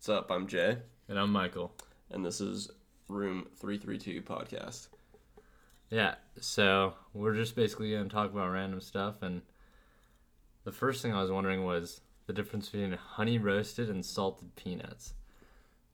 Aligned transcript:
What's 0.00 0.08
up? 0.08 0.30
I'm 0.30 0.46
Jay, 0.46 0.78
And 1.10 1.18
I'm 1.18 1.30
Michael. 1.30 1.74
and 2.10 2.24
this 2.24 2.40
is 2.40 2.70
Room 3.06 3.48
332 3.58 4.22
podcast. 4.22 4.88
Yeah, 5.90 6.14
so 6.40 6.94
we're 7.12 7.34
just 7.34 7.54
basically 7.54 7.90
going 7.90 8.04
to 8.04 8.08
talk 8.08 8.30
about 8.32 8.50
random 8.50 8.80
stuff. 8.80 9.20
And 9.20 9.42
the 10.64 10.72
first 10.72 11.02
thing 11.02 11.12
I 11.12 11.20
was 11.20 11.30
wondering 11.30 11.66
was 11.66 12.00
the 12.26 12.32
difference 12.32 12.70
between 12.70 12.92
honey 12.92 13.36
roasted 13.36 13.90
and 13.90 14.02
salted 14.02 14.56
peanuts. 14.56 15.12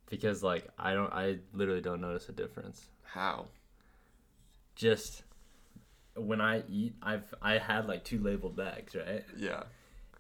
Because, 0.08 0.40
like, 0.40 0.68
I 0.78 0.94
don't, 0.94 1.12
I 1.12 1.38
literally 1.52 1.80
don't 1.80 2.00
notice 2.00 2.28
a 2.28 2.32
difference. 2.32 2.86
How? 3.02 3.46
Just 4.76 5.24
when 6.14 6.40
I 6.40 6.62
eat, 6.68 6.94
I've, 7.02 7.34
I 7.42 7.58
had 7.58 7.88
like 7.88 8.04
two 8.04 8.20
labeled 8.20 8.54
bags, 8.54 8.94
right? 8.94 9.24
Yeah. 9.36 9.64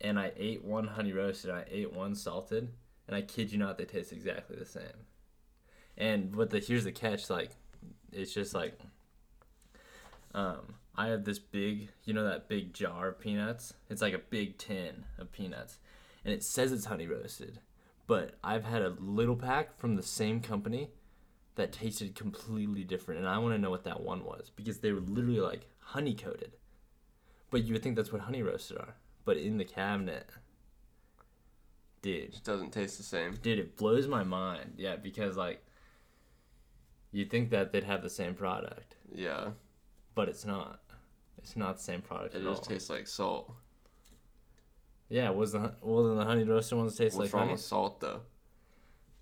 And 0.00 0.18
I 0.18 0.32
ate 0.36 0.64
one 0.64 0.88
honey 0.88 1.12
roasted, 1.12 1.50
and 1.50 1.60
I 1.60 1.66
ate 1.70 1.92
one 1.92 2.16
salted. 2.16 2.68
And 3.06 3.16
I 3.16 3.22
kid 3.22 3.52
you 3.52 3.58
not, 3.58 3.78
they 3.78 3.84
taste 3.84 4.12
exactly 4.12 4.56
the 4.56 4.66
same. 4.66 5.06
And 5.96 6.36
but 6.36 6.50
the 6.50 6.58
here's 6.58 6.84
the 6.84 6.92
catch, 6.92 7.30
like, 7.30 7.50
it's 8.12 8.34
just 8.34 8.54
like 8.54 8.78
um, 10.36 10.74
I 10.94 11.08
have 11.08 11.24
this 11.24 11.38
big, 11.38 11.88
you 12.04 12.12
know, 12.12 12.24
that 12.24 12.48
big 12.48 12.74
jar 12.74 13.08
of 13.08 13.18
peanuts. 13.18 13.74
It's 13.88 14.02
like 14.02 14.14
a 14.14 14.18
big 14.18 14.58
tin 14.58 15.04
of 15.18 15.32
peanuts, 15.32 15.78
and 16.24 16.32
it 16.32 16.44
says 16.44 16.72
it's 16.72 16.84
honey 16.84 17.06
roasted. 17.06 17.60
But 18.06 18.34
I've 18.44 18.64
had 18.64 18.82
a 18.82 18.94
little 19.00 19.34
pack 19.34 19.78
from 19.78 19.96
the 19.96 20.02
same 20.02 20.40
company 20.40 20.90
that 21.56 21.72
tasted 21.72 22.14
completely 22.14 22.84
different, 22.84 23.20
and 23.20 23.28
I 23.28 23.38
want 23.38 23.54
to 23.54 23.60
know 23.60 23.70
what 23.70 23.84
that 23.84 24.02
one 24.02 24.24
was 24.24 24.50
because 24.54 24.78
they 24.78 24.92
were 24.92 25.00
literally 25.00 25.40
like 25.40 25.66
honey 25.78 26.14
coated. 26.14 26.56
But 27.50 27.64
you 27.64 27.72
would 27.72 27.82
think 27.82 27.96
that's 27.96 28.12
what 28.12 28.22
honey 28.22 28.42
roasted 28.42 28.76
are, 28.76 28.96
but 29.24 29.38
in 29.38 29.56
the 29.56 29.64
cabinet, 29.64 30.28
dude, 32.02 32.30
Just 32.32 32.44
doesn't 32.44 32.72
taste 32.72 32.96
the 32.98 33.02
same. 33.04 33.34
dude, 33.42 33.58
it 33.58 33.76
blows 33.76 34.06
my 34.08 34.22
mind. 34.24 34.74
Yeah, 34.76 34.96
because 34.96 35.36
like, 35.36 35.62
you'd 37.12 37.30
think 37.30 37.50
that 37.50 37.72
they'd 37.72 37.84
have 37.84 38.02
the 38.02 38.10
same 38.10 38.34
product 38.34 38.96
Yeah. 39.14 39.50
but 40.14 40.28
it's 40.28 40.44
not. 40.44 40.80
It's 41.38 41.56
not 41.56 41.76
the 41.78 41.82
same 41.82 42.02
product 42.02 42.34
It 42.34 42.40
at 42.40 42.46
all. 42.46 42.54
just 42.54 42.68
tastes 42.68 42.90
like 42.90 43.06
salt. 43.06 43.52
yeah, 45.08 45.30
was 45.30 45.52
the 45.52 45.74
well 45.80 46.04
then 46.08 46.16
the 46.16 46.24
honey 46.24 46.44
roasted 46.44 46.76
ones 46.78 46.96
taste 46.96 47.16
What's 47.16 47.32
like 47.32 47.34
wrong 47.34 47.42
honey? 47.48 47.52
with 47.52 47.60
salt 47.62 48.00
though? 48.00 48.20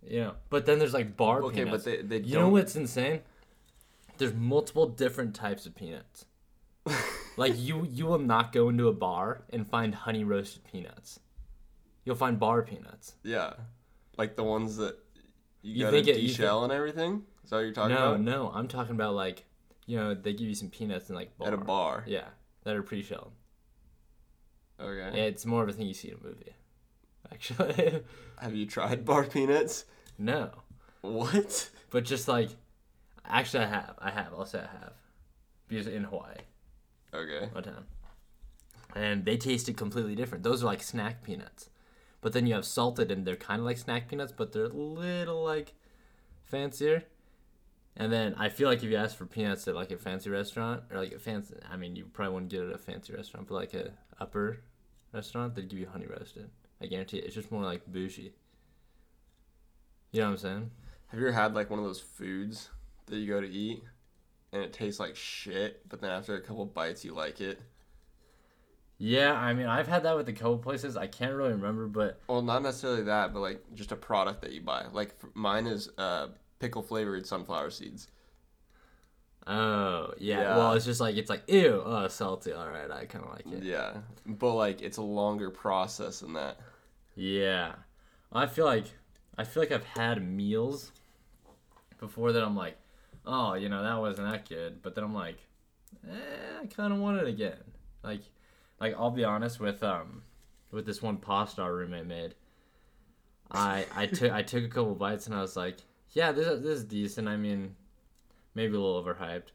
Yeah, 0.07 0.33
but 0.51 0.67
then 0.67 0.79
there's 0.79 0.95
like 0.95 1.17
bar 1.17 1.43
Okay, 1.43 1.65
peanuts. 1.65 1.87
Okay, 1.87 1.97
but 1.99 2.09
they, 2.09 2.21
they 2.21 2.27
you 2.27 2.35
don't. 2.35 2.43
know 2.45 2.49
what's 2.51 2.77
insane? 2.77 3.21
There's 4.19 4.35
multiple 4.35 4.87
different 4.87 5.35
types 5.35 5.67
of 5.67 5.75
peanuts. 5.75 6.27
like 7.37 7.55
you, 7.57 7.87
you 7.91 8.05
will 8.07 8.19
not 8.19 8.53
go 8.53 8.69
into 8.69 8.87
a 8.89 8.93
bar 8.93 9.43
and 9.51 9.67
find 9.67 9.95
honey 9.95 10.23
roasted 10.25 10.63
peanuts. 10.65 11.21
You'll 12.05 12.17
find 12.17 12.39
bar 12.39 12.63
peanuts. 12.63 13.15
Yeah. 13.23 13.55
Like 14.19 14.37
the 14.37 14.45
ones 14.45 14.77
that 14.77 14.97
you, 15.63 15.73
You 15.75 15.85
gotta 15.85 15.97
think 15.97 16.09
it- 16.09 16.21
you 16.21 16.29
deshell 16.29 16.63
and 16.65 16.73
everything? 16.73 17.23
Is 17.45 17.51
that 17.51 17.57
what 17.57 17.63
you're 17.63 17.73
talking 17.73 17.95
no, 17.97 18.09
about? 18.13 18.21
No, 18.21 18.45
no, 18.45 18.51
I'm 18.55 18.69
talking 18.69 18.95
about 18.95 19.15
like, 19.15 19.45
you 19.87 19.97
know, 19.99 20.15
they 20.15 20.33
give 20.33 20.49
you 20.49 20.55
some 20.55 20.71
peanuts 20.71 21.09
in 21.11 21.15
like 21.15 21.37
bar. 21.39 21.49
At 21.49 21.55
a 21.55 21.59
bar. 21.59 22.05
Yeah, 22.07 22.29
that 22.65 22.75
are 22.77 22.83
pre-shelled. 22.83 23.33
Okay. 24.81 25.17
Yeah, 25.17 25.25
it's 25.25 25.47
more 25.47 25.63
of 25.63 25.69
a 25.69 25.73
thing 25.73 25.87
you 25.87 25.95
see 25.95 26.09
in 26.11 26.19
a 26.21 26.27
movie. 26.27 26.55
Actually, 27.33 28.03
Have 28.39 28.55
you 28.55 28.67
tried 28.67 29.05
bar 29.05 29.25
peanuts? 29.25 29.85
no. 30.19 30.51
What? 31.01 31.69
But 31.91 32.05
just 32.07 32.29
like, 32.29 32.49
actually, 33.27 33.65
I 33.65 33.69
have. 33.69 33.95
I 33.99 34.11
have. 34.11 34.29
I'll 34.33 34.47
say 34.47 34.61
I 34.61 34.79
have, 34.85 34.95
because 35.69 35.87
in 35.87 36.05
Hawaii, 36.05 36.37
Okay. 37.13 37.49
one 37.53 37.63
time, 37.63 37.85
and 38.95 39.25
they 39.27 39.37
tasted 39.37 39.77
completely 39.77 40.15
different. 40.15 40.45
Those 40.45 40.63
are 40.63 40.67
like 40.67 40.83
snack 40.83 41.23
peanuts, 41.23 41.69
but 42.25 42.33
then 42.33 42.47
you 42.47 42.55
have 42.55 42.65
salted, 42.65 43.11
and 43.11 43.27
they're 43.27 43.37
kind 43.37 43.61
of 43.61 43.67
like 43.67 43.77
snack 43.77 44.09
peanuts, 44.09 44.33
but 44.33 44.51
they're 44.51 44.65
a 44.65 44.69
little 44.69 45.45
like 45.45 45.75
fancier. 46.43 47.05
And 47.99 48.11
then 48.11 48.35
I 48.39 48.49
feel 48.49 48.67
like 48.67 48.79
if 48.83 48.85
you 48.85 48.97
ask 48.97 49.15
for 49.15 49.27
peanuts 49.27 49.69
at 49.69 49.75
like 49.75 49.91
a 49.91 49.99
fancy 49.99 50.31
restaurant 50.31 50.85
or 50.91 50.97
like 50.97 51.13
a 51.13 51.19
fancy, 51.19 51.55
I 51.71 51.77
mean, 51.77 51.95
you 51.97 52.07
probably 52.07 52.33
wouldn't 52.33 52.51
get 52.51 52.63
it 52.63 52.71
at 52.71 52.77
a 52.77 52.79
fancy 52.79 53.13
restaurant, 53.13 53.47
but 53.47 53.57
like 53.57 53.75
a 53.75 53.91
upper 54.19 54.61
restaurant, 55.13 55.55
they'd 55.55 55.69
give 55.69 55.79
you 55.79 55.87
honey 55.87 56.07
roasted. 56.07 56.49
I 56.81 56.87
guarantee 56.87 57.19
it. 57.19 57.25
It's 57.25 57.35
just 57.35 57.53
more 57.53 57.63
like 57.63 57.85
bougie. 57.93 58.33
You 60.11 60.23
know 60.23 60.29
what 60.29 60.33
I'm 60.33 60.39
saying? 60.39 60.71
Have 61.09 61.21
you 61.21 61.27
ever 61.27 61.37
had 61.37 61.55
like 61.55 61.69
one 61.69 61.79
of 61.79 61.85
those 61.85 62.01
foods 62.01 62.71
that 63.05 63.17
you 63.17 63.29
go 63.29 63.43
to 63.43 63.47
eat 63.47 63.85
and 64.51 64.63
it 64.63 64.73
tastes 64.73 64.99
like 64.99 65.15
shit, 65.15 65.87
but 65.91 66.01
then 66.01 66.11
after 66.11 66.37
a 66.37 66.41
couple 66.41 66.65
bites 66.65 67.05
you 67.05 67.15
like 67.15 67.43
it? 67.43 67.61
Yeah, 69.07 69.35
I 69.35 69.53
mean, 69.53 69.67
I've 69.67 69.87
had 69.87 70.05
that 70.05 70.17
with 70.17 70.29
a 70.31 70.33
couple 70.33 70.57
places. 70.57 70.97
I 70.97 71.07
can't 71.07 71.35
really 71.35 71.53
remember, 71.53 71.87
but 71.87 72.21
Well, 72.27 72.41
not 72.41 72.63
necessarily 72.63 73.03
that, 73.03 73.35
but 73.35 73.41
like 73.41 73.63
just 73.75 73.93
a 73.93 73.97
product 73.97 74.41
that 74.41 74.53
you 74.53 74.63
buy. 74.63 74.87
Like 74.91 75.15
mine 75.35 75.67
is 75.67 75.91
uh, 75.99 76.29
pickle 76.59 76.83
flavored 76.83 77.27
sunflower 77.27 77.71
seeds. 77.71 78.09
oh 79.47 80.15
yeah. 80.19 80.41
Yeah. 80.41 80.57
Well, 80.57 80.73
it's 80.73 80.87
just 80.87 81.01
like 81.01 81.17
it's 81.17 81.29
like 81.29 81.43
ew, 81.49 81.83
oh 81.85 82.09
salty. 82.09 82.53
All 82.53 82.67
right, 82.69 82.91
I 82.91 83.05
kind 83.05 83.25
of 83.25 83.31
like 83.31 83.47
it. 83.47 83.63
Yeah, 83.63 83.99
but 84.25 84.55
like 84.55 84.81
it's 84.81 84.97
a 84.97 85.03
longer 85.03 85.51
process 85.51 86.21
than 86.21 86.33
that. 86.35 86.59
Yeah, 87.15 87.75
I 88.33 88.47
feel 88.47 88.65
like 88.65 88.87
I 89.37 89.45
feel 89.45 89.63
like 89.63 89.73
I've 89.73 89.85
had 89.85 90.27
meals 90.27 90.93
before 91.99 92.33
that. 92.33 92.43
I'm 92.43 92.57
like, 92.57 92.79
oh, 93.27 93.55
you 93.55 93.69
know, 93.69 93.83
that 93.83 94.01
wasn't 94.01 94.31
that 94.31 94.49
good. 94.49 94.81
But 94.83 94.95
then 94.95 95.05
I'm 95.05 95.15
like, 95.15 95.39
eh, 96.09 96.63
I 96.63 96.67
kind 96.67 96.93
of 96.93 96.99
want 97.01 97.19
it 97.19 97.29
again. 97.29 97.59
Like, 98.03 98.21
like 98.85 98.95
I'll 98.99 99.11
be 99.11 99.25
honest 99.25 99.61
with 99.61 99.83
um 99.83 100.23
with 100.71 100.85
this 100.85 101.01
one 101.01 101.17
pasta 101.17 101.63
our 101.63 101.75
roommate 101.75 102.07
made. 102.07 102.35
I 103.51 103.87
I 103.95 104.07
took 104.07 104.31
I 104.31 104.43
took 104.43 104.63
a 104.65 104.69
couple 104.69 104.95
bites 104.95 105.27
and 105.27 105.35
I 105.35 105.41
was 105.41 105.57
like, 105.57 105.79
yeah, 106.11 106.33
this 106.33 106.47
this 106.61 106.79
is 106.81 106.85
decent. 106.85 107.27
I 107.27 107.37
mean, 107.39 107.77
maybe 108.55 108.75
a 108.77 108.79
little 108.81 109.03
overhyped. 109.03 109.53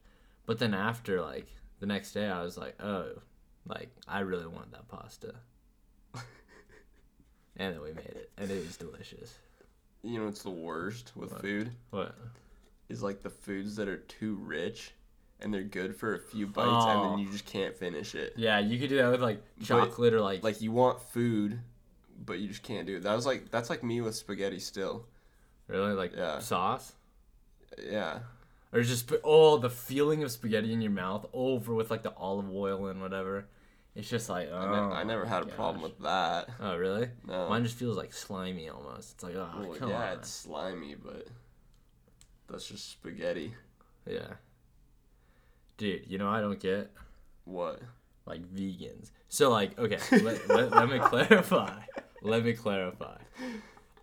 But 0.47 0.57
then 0.57 0.73
after 0.73 1.21
like 1.21 1.47
the 1.79 1.85
next 1.85 2.13
day, 2.13 2.27
I 2.27 2.41
was 2.41 2.57
like, 2.57 2.75
oh, 2.81 3.09
like 3.67 3.89
I 4.07 4.21
really 4.21 4.47
want 4.47 4.71
that 4.71 4.87
pasta. 4.87 5.35
and 6.15 7.75
then 7.75 7.81
we 7.81 7.93
made 7.93 8.05
it, 8.05 8.31
and 8.37 8.49
it 8.49 8.65
was 8.65 8.77
delicious. 8.77 9.35
You 10.01 10.19
know, 10.19 10.27
it's 10.27 10.41
the 10.43 10.49
worst 10.49 11.11
with 11.15 11.31
What? 11.33 11.41
food 11.41 11.71
What? 11.91 12.15
is 12.87 13.03
like 13.03 13.21
the 13.21 13.29
foods 13.29 13.75
that 13.75 13.87
are 13.87 13.97
too 13.97 14.35
rich 14.41 14.93
and 15.41 15.53
they're 15.53 15.63
good 15.63 15.95
for 15.95 16.15
a 16.15 16.19
few 16.19 16.47
bites 16.47 16.85
and 16.85 16.99
Oh. 16.99 17.09
then 17.11 17.19
you 17.19 17.31
just 17.31 17.45
can't 17.45 17.75
finish 17.75 18.13
it. 18.15 18.33
Yeah, 18.35 18.59
you 18.59 18.77
could 18.79 18.89
do 18.89 18.97
that 18.97 19.09
with 19.11 19.21
like 19.21 19.41
chocolate 19.63 20.13
or 20.13 20.21
like, 20.21 20.43
Like 20.43 20.61
you 20.61 20.71
want 20.71 21.01
food, 21.01 21.59
but 22.25 22.39
you 22.39 22.47
just 22.49 22.63
can't 22.63 22.85
do 22.85 22.97
it. 22.97 23.03
That 23.03 23.15
was 23.15 23.25
like 23.25 23.49
that's 23.51 23.69
like 23.69 23.83
me 23.83 24.01
with 24.01 24.15
spaghetti 24.15 24.59
still. 24.59 25.05
really 25.67 25.93
like 25.93 26.15
Yeah. 26.15 26.39
sauce. 26.39 26.93
Yeah. 27.81 28.19
Or 28.73 28.81
just 28.83 29.11
oh 29.23 29.57
the 29.57 29.69
feeling 29.69 30.23
of 30.23 30.31
spaghetti 30.31 30.73
in 30.73 30.81
your 30.81 30.91
mouth 30.91 31.25
over 31.33 31.73
with 31.73 31.89
like 31.89 32.03
the 32.03 32.13
olive 32.15 32.51
oil 32.53 32.87
and 32.87 33.01
whatever. 33.01 33.45
It's 33.95 34.09
just 34.09 34.29
like 34.29 34.49
oh. 34.51 34.55
I, 34.57 34.65
ne- 34.89 34.95
I 34.95 35.01
oh 35.01 35.05
never 35.05 35.25
had 35.25 35.43
a 35.43 35.47
problem 35.47 35.81
with 35.83 35.97
that. 35.99 36.49
Oh 36.59 36.75
really? 36.77 37.09
No. 37.27 37.49
Mine 37.49 37.63
just 37.63 37.77
feels 37.77 37.97
like 37.97 38.13
slimy 38.13 38.69
almost. 38.69 39.13
It's 39.15 39.23
like 39.23 39.35
oh 39.35 39.49
Well, 39.59 39.75
come 39.75 39.89
yeah, 39.89 40.11
on. 40.11 40.17
it's 40.17 40.29
slimy, 40.29 40.95
but 40.95 41.27
that's 42.49 42.67
just 42.67 42.91
spaghetti. 42.91 43.53
Yeah. 44.05 44.33
Dude, 45.79 46.03
you 46.07 46.17
know 46.17 46.27
I 46.29 46.41
don't 46.41 46.59
get 46.59 46.91
What? 47.45 47.81
like 48.25 48.41
vegans. 48.53 49.09
So 49.29 49.49
like 49.49 49.79
okay, 49.79 49.97
let, 50.11 50.47
let, 50.49 50.71
let 50.71 50.89
me 50.89 50.99
clarify. 51.03 51.79
Let 52.21 52.43
me 52.43 52.53
clarify. 52.53 53.17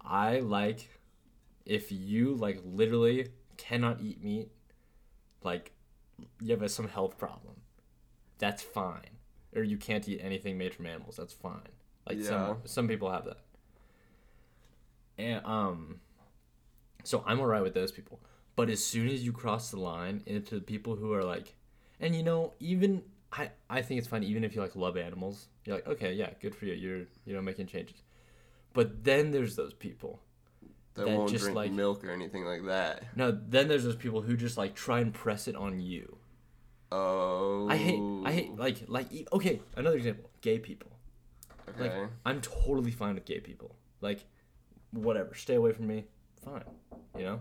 I 0.04 0.40
like 0.40 0.88
if 1.66 1.92
you 1.92 2.34
like 2.34 2.60
literally 2.64 3.28
cannot 3.58 4.00
eat 4.00 4.24
meat, 4.24 4.48
like 5.44 5.72
you 6.40 6.56
have 6.56 6.70
some 6.70 6.88
health 6.88 7.18
problem. 7.18 7.56
That's 8.38 8.62
fine. 8.62 9.18
Or 9.54 9.62
you 9.62 9.76
can't 9.76 10.08
eat 10.08 10.20
anything 10.22 10.56
made 10.58 10.74
from 10.74 10.86
animals. 10.86 11.16
That's 11.16 11.32
fine. 11.34 11.68
Like 12.08 12.18
Yeah. 12.18 12.24
some 12.28 12.56
some 12.64 12.88
people 12.88 13.10
have 13.10 13.26
that. 13.26 13.40
And 15.18 15.44
um 15.44 16.00
so 17.04 17.22
I'm 17.26 17.38
alright 17.40 17.62
with 17.62 17.74
those 17.74 17.92
people. 17.92 18.20
But 18.56 18.70
as 18.70 18.82
soon 18.82 19.08
as 19.08 19.22
you 19.22 19.32
cross 19.32 19.70
the 19.70 19.78
line 19.78 20.22
into 20.24 20.54
the 20.54 20.60
people 20.62 20.96
who 20.96 21.12
are 21.12 21.22
like 21.24 21.54
and 22.00 22.14
you 22.14 22.22
know, 22.22 22.54
even 22.60 23.02
I, 23.32 23.50
I 23.68 23.82
think 23.82 23.98
it's 23.98 24.08
fine 24.08 24.22
even 24.22 24.44
if 24.44 24.54
you 24.54 24.60
like 24.60 24.76
love 24.76 24.96
animals. 24.96 25.48
You're 25.64 25.76
like, 25.76 25.86
okay, 25.88 26.12
yeah, 26.12 26.30
good 26.40 26.54
for 26.54 26.66
you. 26.66 26.74
You're 26.74 27.06
you 27.24 27.34
know 27.34 27.42
making 27.42 27.66
changes. 27.66 28.02
But 28.72 29.04
then 29.04 29.30
there's 29.30 29.56
those 29.56 29.72
people. 29.74 30.20
That, 30.94 31.06
That 31.06 31.16
won't 31.16 31.30
just, 31.30 31.44
drink 31.44 31.56
like- 31.56 31.72
milk 31.72 32.04
or 32.04 32.10
anything 32.10 32.44
like 32.44 32.64
that. 32.66 33.04
No, 33.16 33.30
then 33.30 33.68
there's 33.68 33.84
those 33.84 33.96
people 33.96 34.22
who 34.22 34.36
just 34.36 34.56
like 34.56 34.74
try 34.74 35.00
and 35.00 35.12
press 35.12 35.46
it 35.48 35.56
on 35.56 35.80
you. 35.80 36.16
Oh. 36.92 37.68
I 37.68 37.76
hate 37.76 38.00
I 38.24 38.32
hate 38.32 38.50
oh. 38.52 38.60
like 38.62 38.84
like 38.88 39.12
e- 39.12 39.26
okay, 39.32 39.60
another 39.76 39.96
example, 39.96 40.30
gay 40.40 40.58
people. 40.58 40.90
Like 41.78 41.92
Okay. 41.92 42.12
I'm 42.24 42.40
totally 42.40 42.92
fine 42.92 43.14
with 43.14 43.24
gay 43.24 43.40
people. 43.40 43.74
Like 44.00 44.24
whatever, 44.92 45.34
stay 45.34 45.56
away 45.56 45.72
from 45.72 45.88
me. 45.88 46.06
Fine, 46.44 46.62
you 47.16 47.24
know? 47.24 47.40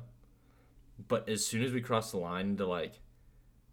But 1.08 1.30
as 1.30 1.46
soon 1.46 1.62
as 1.64 1.72
we 1.72 1.82
cross 1.82 2.12
the 2.12 2.18
line 2.18 2.48
into 2.52 2.66
like 2.66 3.00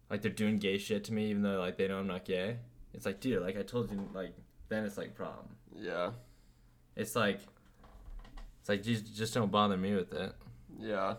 like 0.09 0.21
they're 0.21 0.31
doing 0.31 0.57
gay 0.57 0.77
shit 0.77 1.03
to 1.05 1.13
me 1.13 1.29
even 1.29 1.41
though 1.41 1.59
like 1.59 1.77
they 1.77 1.87
know 1.87 1.99
I'm 1.99 2.07
not 2.07 2.25
gay, 2.25 2.57
it's 2.93 3.05
like, 3.05 3.19
dude, 3.19 3.41
like 3.41 3.57
I 3.57 3.63
told 3.63 3.91
you 3.91 4.07
like 4.13 4.33
then 4.69 4.85
it's 4.85 4.97
like 4.97 5.15
problem. 5.15 5.47
yeah. 5.75 6.11
It's 6.95 7.15
like 7.15 7.39
It's 8.59 8.69
like 8.69 8.83
just 8.83 9.15
just 9.15 9.33
don't 9.33 9.51
bother 9.51 9.77
me 9.77 9.93
with 9.95 10.13
it. 10.13 10.33
Yeah. 10.79 11.15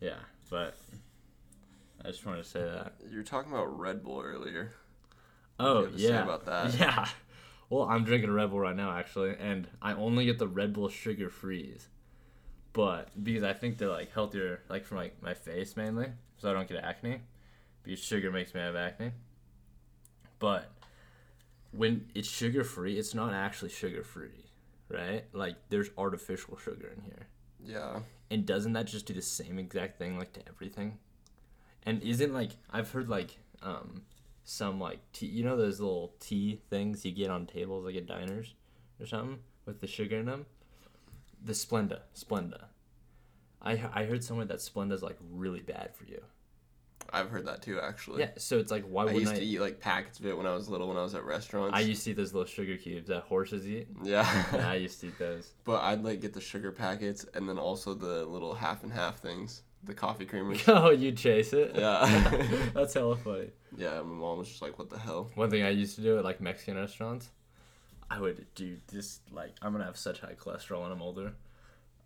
Yeah, 0.00 0.18
but 0.50 0.76
I 2.04 2.08
just 2.08 2.24
wanted 2.24 2.44
to 2.44 2.48
say 2.48 2.60
that. 2.60 2.92
You 3.10 3.16
were 3.18 3.24
talking 3.24 3.50
about 3.52 3.78
Red 3.78 4.02
Bull 4.04 4.20
earlier. 4.20 4.72
Oh 5.58 5.80
you 5.80 5.86
have 5.86 6.00
say 6.00 6.08
yeah, 6.08 6.22
about 6.22 6.46
that? 6.46 6.74
Yeah. 6.78 7.08
Well, 7.70 7.82
I'm 7.82 8.04
drinking 8.04 8.30
Red 8.30 8.50
Bull 8.50 8.60
right 8.60 8.76
now 8.76 8.96
actually, 8.96 9.34
and 9.38 9.66
I 9.82 9.92
only 9.94 10.24
get 10.24 10.38
the 10.38 10.46
Red 10.48 10.72
Bull 10.72 10.88
sugar 10.88 11.28
freeze, 11.28 11.88
but 12.72 13.08
because 13.22 13.42
I 13.42 13.52
think 13.52 13.78
they're 13.78 13.88
like 13.88 14.12
healthier, 14.12 14.60
like 14.68 14.84
for 14.84 14.96
like 14.96 15.22
my 15.22 15.34
face 15.34 15.76
mainly, 15.76 16.08
so 16.36 16.50
I 16.50 16.52
don't 16.52 16.68
get 16.68 16.82
acne. 16.82 17.20
Because 17.82 18.00
sugar 18.00 18.30
makes 18.30 18.54
me 18.54 18.60
have 18.60 18.76
acne. 18.76 19.12
But 20.38 20.70
when 21.72 22.06
it's 22.14 22.28
sugar 22.28 22.64
free, 22.64 22.98
it's 22.98 23.14
not 23.14 23.32
actually 23.32 23.70
sugar 23.70 24.02
free, 24.02 24.44
right? 24.88 25.24
Like 25.32 25.56
there's 25.68 25.90
artificial 25.96 26.56
sugar 26.56 26.92
in 26.96 27.02
here. 27.02 27.26
Yeah. 27.64 28.00
And 28.30 28.46
doesn't 28.46 28.72
that 28.74 28.86
just 28.86 29.06
do 29.06 29.14
the 29.14 29.22
same 29.22 29.58
exact 29.58 29.98
thing 29.98 30.18
like 30.18 30.32
to 30.34 30.40
everything? 30.48 30.98
And 31.84 32.02
isn't 32.02 32.32
like 32.32 32.52
I've 32.70 32.90
heard 32.90 33.08
like 33.08 33.38
um 33.62 34.02
some 34.44 34.80
like 34.80 35.00
tea 35.12 35.26
you 35.26 35.44
know 35.44 35.56
those 35.56 35.80
little 35.80 36.14
tea 36.20 36.60
things 36.70 37.04
you 37.04 37.12
get 37.12 37.28
on 37.30 37.44
tables 37.46 37.84
like 37.84 37.96
at 37.96 38.06
diners 38.06 38.54
or 39.00 39.06
something 39.06 39.38
with 39.66 39.80
the 39.80 39.86
sugar 39.86 40.16
in 40.18 40.26
them? 40.26 40.46
The 41.44 41.52
Splenda, 41.52 42.00
Splenda. 42.16 42.64
I 43.62 43.72
I 43.92 44.04
heard 44.04 44.22
somewhere 44.24 44.46
that 44.46 44.58
Splenda's 44.58 45.02
like 45.02 45.16
really 45.30 45.60
bad 45.60 45.94
for 45.94 46.04
you. 46.04 46.22
I've 47.10 47.30
heard 47.30 47.46
that 47.46 47.62
too, 47.62 47.80
actually. 47.80 48.20
Yeah, 48.20 48.30
so 48.36 48.58
it's 48.58 48.70
like 48.70 48.84
why 48.84 49.04
wouldn't 49.04 49.22
used 49.22 49.32
I? 49.32 49.38
to 49.38 49.44
eat 49.44 49.60
like 49.60 49.80
packets 49.80 50.18
of 50.18 50.26
it 50.26 50.36
when 50.36 50.46
I 50.46 50.54
was 50.54 50.68
little 50.68 50.88
when 50.88 50.96
I 50.98 51.02
was 51.02 51.14
at 51.14 51.24
restaurants. 51.24 51.74
I 51.74 51.80
used 51.80 52.04
to 52.04 52.10
eat 52.10 52.16
those 52.16 52.34
little 52.34 52.46
sugar 52.46 52.76
cubes 52.76 53.08
that 53.08 53.22
horses 53.22 53.66
eat. 53.66 53.88
yeah. 54.02 54.44
Yeah, 54.52 54.70
I 54.70 54.74
used 54.86 55.00
to 55.00 55.06
eat 55.08 55.18
those. 55.18 55.52
but 55.64 55.82
I'd 55.82 56.02
like 56.04 56.20
get 56.20 56.34
the 56.34 56.40
sugar 56.40 56.70
packets 56.70 57.24
and 57.34 57.48
then 57.48 57.58
also 57.58 57.94
the 57.94 58.26
little 58.26 58.54
half 58.54 58.82
and 58.82 58.92
half 58.92 59.20
things, 59.20 59.62
the 59.84 59.94
coffee 59.94 60.26
creamers. 60.26 60.62
oh, 60.68 60.90
you 60.90 61.12
chase 61.12 61.52
it? 61.54 61.72
Yeah. 61.74 62.36
That's 62.74 62.92
hella 62.92 63.16
funny. 63.16 63.50
yeah, 63.76 64.00
my 64.02 64.14
mom 64.14 64.38
was 64.38 64.48
just 64.48 64.60
like, 64.60 64.78
"What 64.78 64.90
the 64.90 64.98
hell?" 64.98 65.30
One 65.34 65.48
thing 65.50 65.62
I 65.62 65.70
used 65.70 65.94
to 65.96 66.02
do 66.02 66.18
at 66.18 66.24
like 66.24 66.40
Mexican 66.42 66.76
restaurants, 66.76 67.30
I 68.10 68.20
would 68.20 68.46
do 68.54 68.78
this 68.88 69.20
like 69.30 69.54
I'm 69.62 69.72
gonna 69.72 69.84
have 69.84 69.96
such 69.96 70.20
high 70.20 70.34
cholesterol 70.34 70.82
when 70.82 70.92
I'm 70.92 71.02
older. 71.02 71.34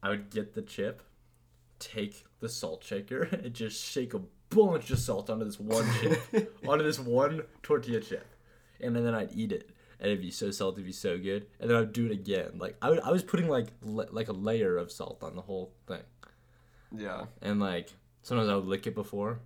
I 0.03 0.09
would 0.11 0.31
get 0.31 0.55
the 0.55 0.63
chip, 0.63 1.03
take 1.79 2.25
the 2.41 2.49
salt 2.49 2.83
shaker, 2.85 3.23
and 3.33 3.55
just 3.55 3.83
shake 3.85 4.15
a 4.15 4.21
bunch 4.51 4.91
of 4.91 4.99
salt 4.99 5.31
onto 5.31 5.45
this 5.45 5.61
one 5.61 5.87
chip, 6.01 6.59
onto 6.69 6.85
this 6.85 6.99
one 6.99 7.43
tortilla 7.63 8.01
chip, 8.01 8.27
and 8.81 8.95
then 8.97 9.05
then 9.05 9.15
I'd 9.15 9.31
eat 9.33 9.53
it, 9.53 9.71
and 10.01 10.09
it'd 10.11 10.21
be 10.21 10.31
so 10.33 10.51
salty, 10.51 10.77
it'd 10.79 10.87
be 10.87 10.93
so 10.93 11.19
good, 11.19 11.47
and 11.61 11.71
then 11.71 11.77
I'd 11.77 11.93
do 11.93 12.07
it 12.07 12.13
again. 12.13 12.53
Like 12.59 12.77
I, 12.83 12.91
would, 12.91 13.01
I 13.01 13.11
was 13.13 13.23
putting 13.23 13.49
like 13.49 13.69
la- 13.83 14.07
like 14.11 14.29
a 14.29 14.33
layer 14.33 14.77
of 14.77 14.91
salt 14.91 15.23
on 15.23 15.37
the 15.37 15.43
whole 15.43 15.73
thing, 15.87 16.03
Yeah. 16.95 17.27
and 17.41 17.61
like 17.61 17.91
sometimes 18.23 18.49
I 18.51 18.57
would 18.57 18.67
lick 18.67 18.87
it 18.89 18.95
before 18.97 19.39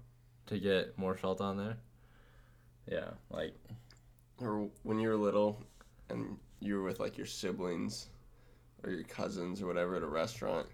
to 0.47 0.59
get 0.59 0.97
more 0.99 1.19
salt 1.19 1.41
on 1.43 1.59
there. 1.59 1.77
Yeah, 2.91 3.11
like 3.31 3.55
Or 4.41 4.69
when 4.85 4.99
you 4.99 5.09
were 5.11 5.17
little, 5.17 5.63
and 6.09 6.39
you 6.61 6.77
were 6.77 6.83
with 6.83 7.01
like 7.01 7.17
your 7.17 7.27
siblings, 7.27 8.07
or 8.85 8.91
your 8.91 9.05
cousins 9.05 9.63
or 9.63 9.67
whatever 9.67 9.97
at 9.97 10.03
a 10.03 10.07
restaurant. 10.09 10.67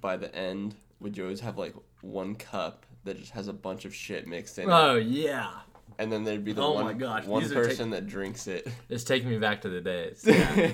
By 0.00 0.16
the 0.16 0.34
end, 0.34 0.74
would 1.00 1.16
you 1.16 1.24
always 1.24 1.40
have 1.40 1.58
like 1.58 1.74
one 2.00 2.34
cup 2.34 2.86
that 3.04 3.18
just 3.18 3.32
has 3.32 3.48
a 3.48 3.52
bunch 3.52 3.84
of 3.84 3.94
shit 3.94 4.26
mixed 4.26 4.58
in 4.58 4.64
it, 4.68 4.72
oh 4.72 4.96
yeah. 4.96 5.50
and 5.98 6.10
then 6.10 6.24
there'd 6.24 6.44
be 6.44 6.52
the 6.52 6.62
Oh 6.62 6.72
one 6.72 6.84
my 6.84 6.92
gosh, 6.94 7.24
one 7.26 7.42
these 7.42 7.52
are 7.52 7.62
ta- 7.62 7.68
person 7.68 7.90
that 7.90 8.06
drinks 8.06 8.46
it. 8.46 8.66
It's 8.88 9.04
taking 9.04 9.28
me 9.28 9.38
back 9.38 9.60
to 9.62 9.68
the 9.68 9.80
days. 9.80 10.24
Yeah. 10.26 10.70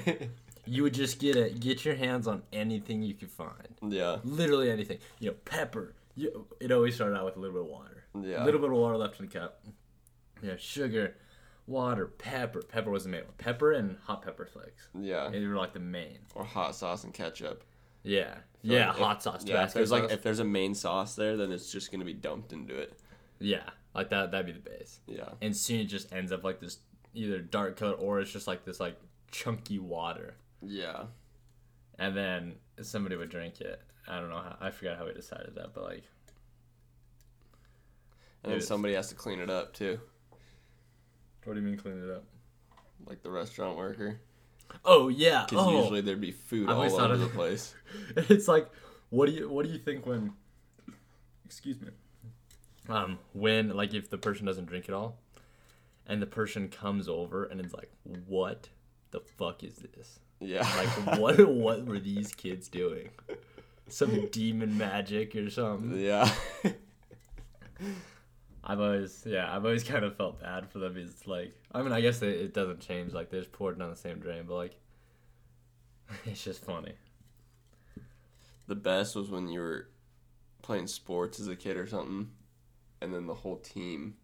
you 0.66 0.84
would 0.84 0.94
just 0.94 1.18
get 1.18 1.34
it, 1.34 1.58
get 1.58 1.84
your 1.84 1.96
hands 1.96 2.28
on 2.28 2.42
anything 2.52 3.02
you 3.02 3.14
could 3.14 3.30
find, 3.30 3.74
yeah. 3.88 4.18
literally 4.22 4.70
anything. 4.70 4.98
You 5.18 5.30
know, 5.30 5.36
pepper. 5.44 5.94
You, 6.14 6.46
it 6.60 6.70
always 6.70 6.94
started 6.94 7.16
out 7.16 7.24
with 7.24 7.36
a 7.36 7.40
little 7.40 7.54
bit 7.54 7.62
of 7.62 7.68
water. 7.68 8.04
Yeah. 8.22 8.42
A 8.42 8.44
little 8.44 8.60
bit 8.60 8.70
of 8.70 8.76
water 8.76 8.96
left 8.96 9.18
in 9.18 9.26
the 9.26 9.32
cup. 9.32 9.64
Yeah, 10.42 10.54
sugar, 10.58 11.16
water, 11.70 12.06
pepper. 12.06 12.62
Pepper 12.62 12.90
was 12.90 13.04
the 13.04 13.10
main 13.10 13.22
one. 13.22 13.32
Pepper 13.38 13.72
and 13.72 13.96
hot 14.04 14.22
pepper 14.22 14.44
flakes. 14.46 14.88
Yeah. 14.98 15.26
And 15.26 15.34
they 15.34 15.46
were 15.46 15.56
like 15.56 15.72
the 15.72 15.80
main. 15.80 16.18
Or 16.34 16.44
hot 16.44 16.74
sauce 16.74 17.04
and 17.04 17.14
ketchup. 17.14 17.64
Yeah. 18.02 18.34
Yeah, 18.62 18.88
like, 18.88 18.96
if- 18.96 19.02
hot 19.02 19.22
sauce. 19.22 19.44
Yeah, 19.46 19.64
if 19.64 19.72
there's 19.72 19.90
like 19.90 20.10
if 20.10 20.22
there's 20.22 20.38
a 20.40 20.44
main 20.44 20.74
sauce 20.74 21.14
there, 21.14 21.36
then 21.36 21.50
it's 21.52 21.70
just 21.72 21.90
gonna 21.92 22.04
be 22.04 22.12
dumped 22.12 22.52
into 22.52 22.76
it. 22.76 22.98
yeah, 23.38 23.62
like 23.94 24.10
that. 24.10 24.30
That'd 24.30 24.46
be 24.46 24.52
the 24.52 24.58
base. 24.58 25.00
Yeah. 25.06 25.30
And 25.40 25.56
soon 25.56 25.80
it 25.80 25.84
just 25.86 26.12
ends 26.12 26.30
up 26.32 26.44
like 26.44 26.60
this, 26.60 26.78
either 27.14 27.38
dark 27.40 27.76
color 27.78 27.92
or 27.94 28.20
it's 28.20 28.30
just 28.32 28.46
like 28.46 28.64
this 28.64 28.78
like 28.80 28.98
chunky 29.30 29.78
water. 29.78 30.34
Yeah. 30.62 31.04
and 31.98 32.14
then 32.16 32.56
somebody 32.82 33.16
would 33.16 33.30
drink 33.30 33.60
it. 33.60 33.80
I 34.08 34.18
don't 34.20 34.28
know 34.30 34.36
how. 34.42 34.56
I 34.60 34.70
forgot 34.70 34.98
how 34.98 35.06
we 35.06 35.12
decided 35.14 35.54
that, 35.54 35.72
but 35.74 35.84
like, 35.84 36.04
And 38.42 38.52
then 38.52 38.60
somebody 38.60 38.94
has 38.94 39.08
to 39.08 39.14
clean 39.14 39.38
it 39.40 39.50
up 39.50 39.72
too, 39.74 40.00
what 41.44 41.54
do 41.54 41.60
you 41.60 41.66
mean 41.66 41.76
clean 41.78 42.02
it 42.02 42.10
up? 42.10 42.24
like 43.06 43.22
the 43.22 43.30
restaurant 43.30 43.76
worker. 43.78 44.20
Oh 44.84 45.08
yeah. 45.08 45.46
Because 45.48 45.66
Oh, 45.66 45.80
usually 45.80 46.00
there'd 46.02 46.20
be 46.20 46.32
food 46.32 46.64
I've 46.68 46.70
all 46.76 46.76
always 46.82 46.92
thought 46.92 47.10
over 47.10 47.14
of- 47.14 47.20
the 47.20 47.26
place. 47.28 47.74
it's 48.16 48.46
like, 48.46 48.68
what 49.08 49.26
do 49.26 49.32
you 49.32 49.48
what 49.48 49.64
do 49.66 49.72
you 49.72 49.78
think 49.78 50.06
when? 50.06 50.32
Excuse 51.44 51.80
me. 51.80 51.88
Um, 52.88 53.18
when 53.32 53.70
like 53.70 53.94
if 53.94 54.10
the 54.10 54.18
person 54.18 54.46
doesn't 54.46 54.66
drink 54.66 54.88
it 54.88 54.92
all, 54.94 55.18
and 56.06 56.20
the 56.20 56.26
person 56.26 56.68
comes 56.68 57.08
over 57.08 57.44
and 57.44 57.60
it's 57.60 57.72
like, 57.74 57.90
what 58.26 58.68
the 59.10 59.20
fuck 59.20 59.64
is 59.64 59.76
this? 59.76 60.20
Yeah. 60.40 60.68
Like 60.76 61.18
what 61.18 61.48
what 61.48 61.84
were 61.86 61.98
these 61.98 62.32
kids 62.34 62.68
doing? 62.68 63.08
Some 63.88 64.28
demon 64.28 64.76
magic 64.78 65.34
or 65.34 65.50
something. 65.50 65.98
yeah. 65.98 66.30
I've 68.62 68.80
always, 68.80 69.22
yeah, 69.26 69.54
I've 69.54 69.64
always 69.64 69.84
kind 69.92 70.04
of 70.04 70.16
felt 70.16 70.40
bad 70.40 70.68
for 70.68 70.78
them. 70.78 70.96
It's 70.96 71.26
like, 71.26 71.52
I 71.72 71.82
mean, 71.82 71.92
I 71.92 72.00
guess 72.00 72.22
it, 72.22 72.28
it 72.28 72.54
doesn't 72.54 72.80
change. 72.80 73.12
Like, 73.12 73.30
they're 73.30 73.40
just 73.40 73.52
poured 73.52 73.78
down 73.78 73.90
the 73.90 73.96
same 73.96 74.18
drain, 74.18 74.44
but 74.46 74.54
like, 74.54 74.76
it's 76.26 76.42
just 76.42 76.64
funny. 76.64 76.94
the 78.66 78.74
best 78.74 79.16
was 79.16 79.30
when 79.30 79.48
you 79.48 79.60
were 79.60 79.88
playing 80.62 80.86
sports 80.86 81.40
as 81.40 81.48
a 81.48 81.56
kid 81.56 81.76
or 81.76 81.86
something, 81.86 82.30
and 83.00 83.14
then 83.14 83.26
the 83.26 83.34
whole 83.34 83.56
team 83.56 84.14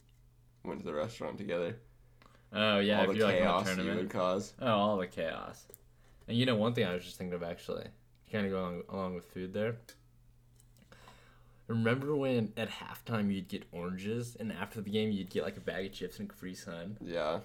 went 0.64 0.80
to 0.80 0.86
the 0.86 0.94
restaurant 0.94 1.38
together. 1.38 1.76
Oh 2.52 2.78
yeah, 2.78 3.00
all 3.00 3.04
if 3.04 3.10
the 3.10 3.16
you're 3.16 3.26
like 3.26 3.38
chaos 3.38 3.78
you 3.78 3.94
would 3.94 4.10
cause. 4.10 4.54
Oh, 4.60 4.66
all 4.66 4.96
the 4.96 5.06
chaos. 5.06 5.66
And 6.28 6.36
you 6.36 6.46
know, 6.46 6.56
one 6.56 6.74
thing 6.74 6.84
I 6.84 6.94
was 6.94 7.04
just 7.04 7.18
thinking 7.18 7.34
of 7.34 7.42
actually, 7.42 7.86
kind 8.30 8.46
of 8.46 8.52
going 8.52 8.82
along 8.88 9.14
with 9.14 9.24
food 9.24 9.52
there. 9.52 9.76
Remember 11.68 12.14
when 12.14 12.52
at 12.56 12.70
halftime 12.70 13.32
you'd 13.34 13.48
get 13.48 13.64
oranges, 13.72 14.36
and 14.38 14.52
after 14.52 14.80
the 14.80 14.90
game 14.90 15.10
you'd 15.10 15.30
get 15.30 15.42
like 15.42 15.56
a 15.56 15.60
bag 15.60 15.86
of 15.86 15.92
chips 15.92 16.18
and 16.18 16.28
a 16.28 16.32
Capri 16.32 16.54
Sun? 16.54 16.98
Yeah. 17.00 17.40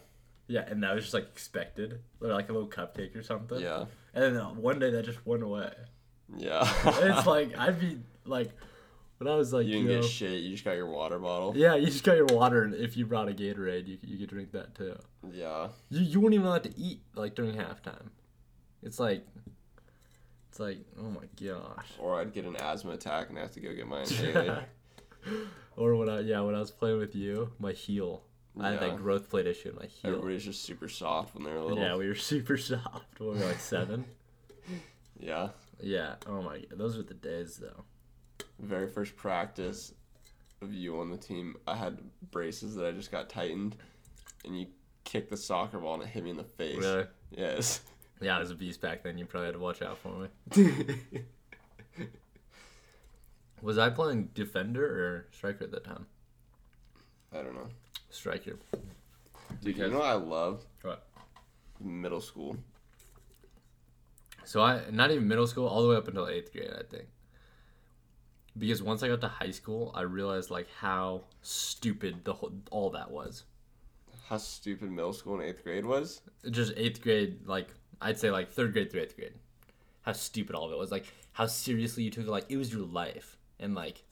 Yeah, 0.47 0.65
and 0.67 0.83
that 0.83 0.93
was 0.93 1.05
just 1.05 1.13
like 1.13 1.23
expected, 1.23 1.99
or 2.19 2.27
like 2.29 2.49
a 2.49 2.53
little 2.53 2.67
cupcake 2.67 3.15
or 3.15 3.23
something. 3.23 3.59
Yeah. 3.59 3.85
And 4.13 4.23
then 4.23 4.37
uh, 4.37 4.49
one 4.49 4.79
day 4.79 4.91
that 4.91 5.05
just 5.05 5.25
went 5.25 5.43
away. 5.43 5.71
Yeah. 6.37 6.71
It's 6.85 7.25
like 7.25 7.57
I'd 7.57 7.79
be 7.79 7.99
like, 8.25 8.51
when 9.17 9.27
I 9.27 9.35
was 9.35 9.53
like, 9.53 9.65
you 9.65 9.77
you, 9.77 9.87
didn't 9.87 9.95
know, 9.95 10.01
get 10.01 10.09
shit. 10.09 10.41
You 10.41 10.51
just 10.51 10.65
got 10.65 10.75
your 10.75 10.87
water 10.89 11.19
bottle. 11.19 11.53
yeah, 11.55 11.75
you 11.75 11.87
just 11.87 12.03
got 12.03 12.17
your 12.17 12.25
water, 12.25 12.63
and 12.63 12.73
if 12.75 12.97
you 12.97 13.05
brought 13.05 13.29
a 13.29 13.33
Gatorade, 13.33 13.87
you 13.87 13.97
you 14.03 14.17
could 14.17 14.29
drink 14.29 14.51
that 14.51 14.75
too. 14.75 14.97
Yeah. 15.31 15.69
You 15.89 16.01
you 16.01 16.19
weren't 16.19 16.33
even 16.35 16.47
allowed 16.47 16.63
to 16.63 16.77
eat 16.77 17.01
like 17.15 17.33
during 17.35 17.53
halftime. 17.55 18.09
It's 18.83 18.99
like, 18.99 19.25
it's 20.51 20.59
like, 20.59 20.79
oh 20.99 21.03
my 21.09 21.23
gosh. 21.41 21.87
Or 21.97 22.19
I'd 22.19 22.33
get 22.33 22.43
an 22.43 22.57
asthma 22.57 22.91
attack 22.91 23.29
and 23.29 23.37
have 23.37 23.51
to 23.53 23.61
go 23.61 23.73
get 23.73 23.87
my 23.87 24.01
inhaler. 24.01 24.65
or 25.77 25.95
when 25.95 26.09
I 26.09 26.19
yeah 26.19 26.41
when 26.41 26.55
I 26.55 26.59
was 26.59 26.71
playing 26.71 26.97
with 26.97 27.15
you, 27.15 27.51
my 27.57 27.71
heel. 27.71 28.23
I 28.59 28.71
had 28.71 28.81
Yeah. 28.81 28.87
that 28.89 28.97
growth 28.97 29.29
plate 29.29 29.47
issue 29.47 29.69
in 29.69 29.75
my 29.75 29.85
heel. 29.85 30.11
Everybody's 30.11 30.43
just 30.43 30.63
super 30.63 30.89
soft 30.89 31.35
when 31.35 31.45
they're 31.45 31.57
little. 31.61 31.77
Yeah, 31.79 31.95
we 31.95 32.07
were 32.09 32.15
super 32.15 32.57
soft. 32.69 33.19
What 33.19 33.37
were 33.37 33.45
like 33.45 33.59
seven? 33.61 34.03
Yeah. 35.17 35.49
yeah. 35.81 36.15
Oh 36.27 36.41
my. 36.41 36.63
Those 36.71 36.97
were 36.97 37.03
the 37.03 37.13
days 37.13 37.57
though. 37.57 37.85
Very 38.59 38.87
first 38.89 39.15
practice 39.15 39.93
of 40.61 40.73
you 40.73 40.99
on 40.99 41.09
the 41.09 41.17
team, 41.17 41.55
I 41.65 41.75
had 41.75 41.97
braces 42.31 42.75
that 42.75 42.85
I 42.85 42.91
just 42.91 43.09
got 43.11 43.29
tightened, 43.29 43.75
and 44.45 44.59
you 44.59 44.67
kicked 45.05 45.29
the 45.31 45.37
soccer 45.37 45.79
ball 45.79 45.95
and 45.95 46.03
it 46.03 46.09
hit 46.09 46.23
me 46.23 46.29
in 46.31 46.37
the 46.37 46.43
face. 46.43 46.77
Really? 46.77 47.05
Yes. 47.31 47.81
Yeah, 48.21 48.37
I 48.37 48.39
was 48.39 48.51
a 48.51 48.55
beast 48.55 48.81
back 48.81 49.01
then. 49.03 49.17
You 49.17 49.25
probably 49.25 49.47
had 49.47 49.55
to 49.55 49.59
watch 49.59 49.81
out 49.81 49.97
for 49.97 50.29
me. 50.55 50.99
Was 53.61 53.77
I 53.77 53.89
playing 53.89 54.29
defender 54.33 54.85
or 54.85 55.27
striker 55.31 55.65
at 55.65 55.71
that 55.71 55.83
time? 55.83 56.05
I 57.33 57.37
don't 57.37 57.55
know. 57.55 57.67
Striker. 58.09 58.57
Dude, 59.61 59.77
you 59.77 59.87
know 59.89 59.99
what 59.99 60.05
I 60.05 60.13
loved? 60.13 60.65
What? 60.81 61.07
Middle 61.79 62.21
school. 62.21 62.57
So 64.43 64.61
I 64.61 64.81
not 64.91 65.11
even 65.11 65.27
middle 65.27 65.47
school, 65.47 65.67
all 65.67 65.83
the 65.83 65.89
way 65.89 65.95
up 65.95 66.07
until 66.07 66.27
eighth 66.27 66.51
grade, 66.51 66.71
I 66.71 66.83
think. 66.83 67.05
Because 68.57 68.83
once 68.83 69.01
I 69.01 69.07
got 69.07 69.21
to 69.21 69.27
high 69.27 69.51
school, 69.51 69.91
I 69.95 70.01
realized 70.01 70.49
like 70.49 70.67
how 70.79 71.23
stupid 71.41 72.25
the 72.25 72.33
whole 72.33 72.51
all 72.69 72.89
that 72.91 73.09
was. 73.09 73.43
How 74.27 74.37
stupid 74.37 74.91
middle 74.91 75.13
school 75.13 75.35
and 75.39 75.43
eighth 75.43 75.63
grade 75.63 75.85
was. 75.85 76.21
Just 76.49 76.73
eighth 76.75 77.01
grade, 77.01 77.45
like 77.45 77.69
I'd 78.01 78.19
say 78.19 78.31
like 78.31 78.49
third 78.51 78.73
grade 78.73 78.91
through 78.91 79.01
eighth 79.01 79.15
grade. 79.15 79.33
how 80.01 80.13
stupid 80.13 80.55
all 80.55 80.65
of 80.65 80.71
it 80.73 80.77
was. 80.77 80.91
Like 80.91 81.05
how 81.33 81.45
seriously 81.45 82.03
you 82.03 82.09
took 82.09 82.25
it. 82.25 82.29
Like 82.31 82.45
it 82.49 82.57
was 82.57 82.73
your 82.73 82.85
life, 82.85 83.37
and 83.59 83.75
like 83.75 84.03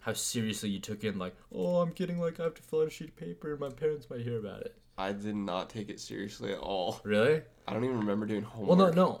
how 0.00 0.12
seriously 0.12 0.70
you 0.70 0.78
took 0.78 1.04
in. 1.04 1.18
Like 1.18 1.34
oh, 1.54 1.76
I'm 1.80 1.90
getting 1.90 2.20
like 2.20 2.40
I 2.40 2.44
have 2.44 2.54
to 2.54 2.62
fill 2.62 2.82
out 2.82 2.88
a 2.88 2.90
sheet 2.90 3.08
of 3.10 3.16
paper, 3.16 3.50
and 3.52 3.60
my 3.60 3.70
parents 3.70 4.08
might 4.08 4.20
hear 4.20 4.38
about 4.38 4.60
it. 4.62 4.74
I 4.96 5.12
did 5.12 5.34
not 5.34 5.70
take 5.70 5.88
it 5.88 6.00
seriously 6.00 6.52
at 6.52 6.58
all. 6.58 7.00
Really? 7.02 7.42
I 7.66 7.72
don't 7.72 7.84
even 7.84 7.98
remember 7.98 8.26
doing 8.26 8.42
homework. 8.42 8.78
Well, 8.78 8.92
no, 8.92 8.94
no. 8.94 9.20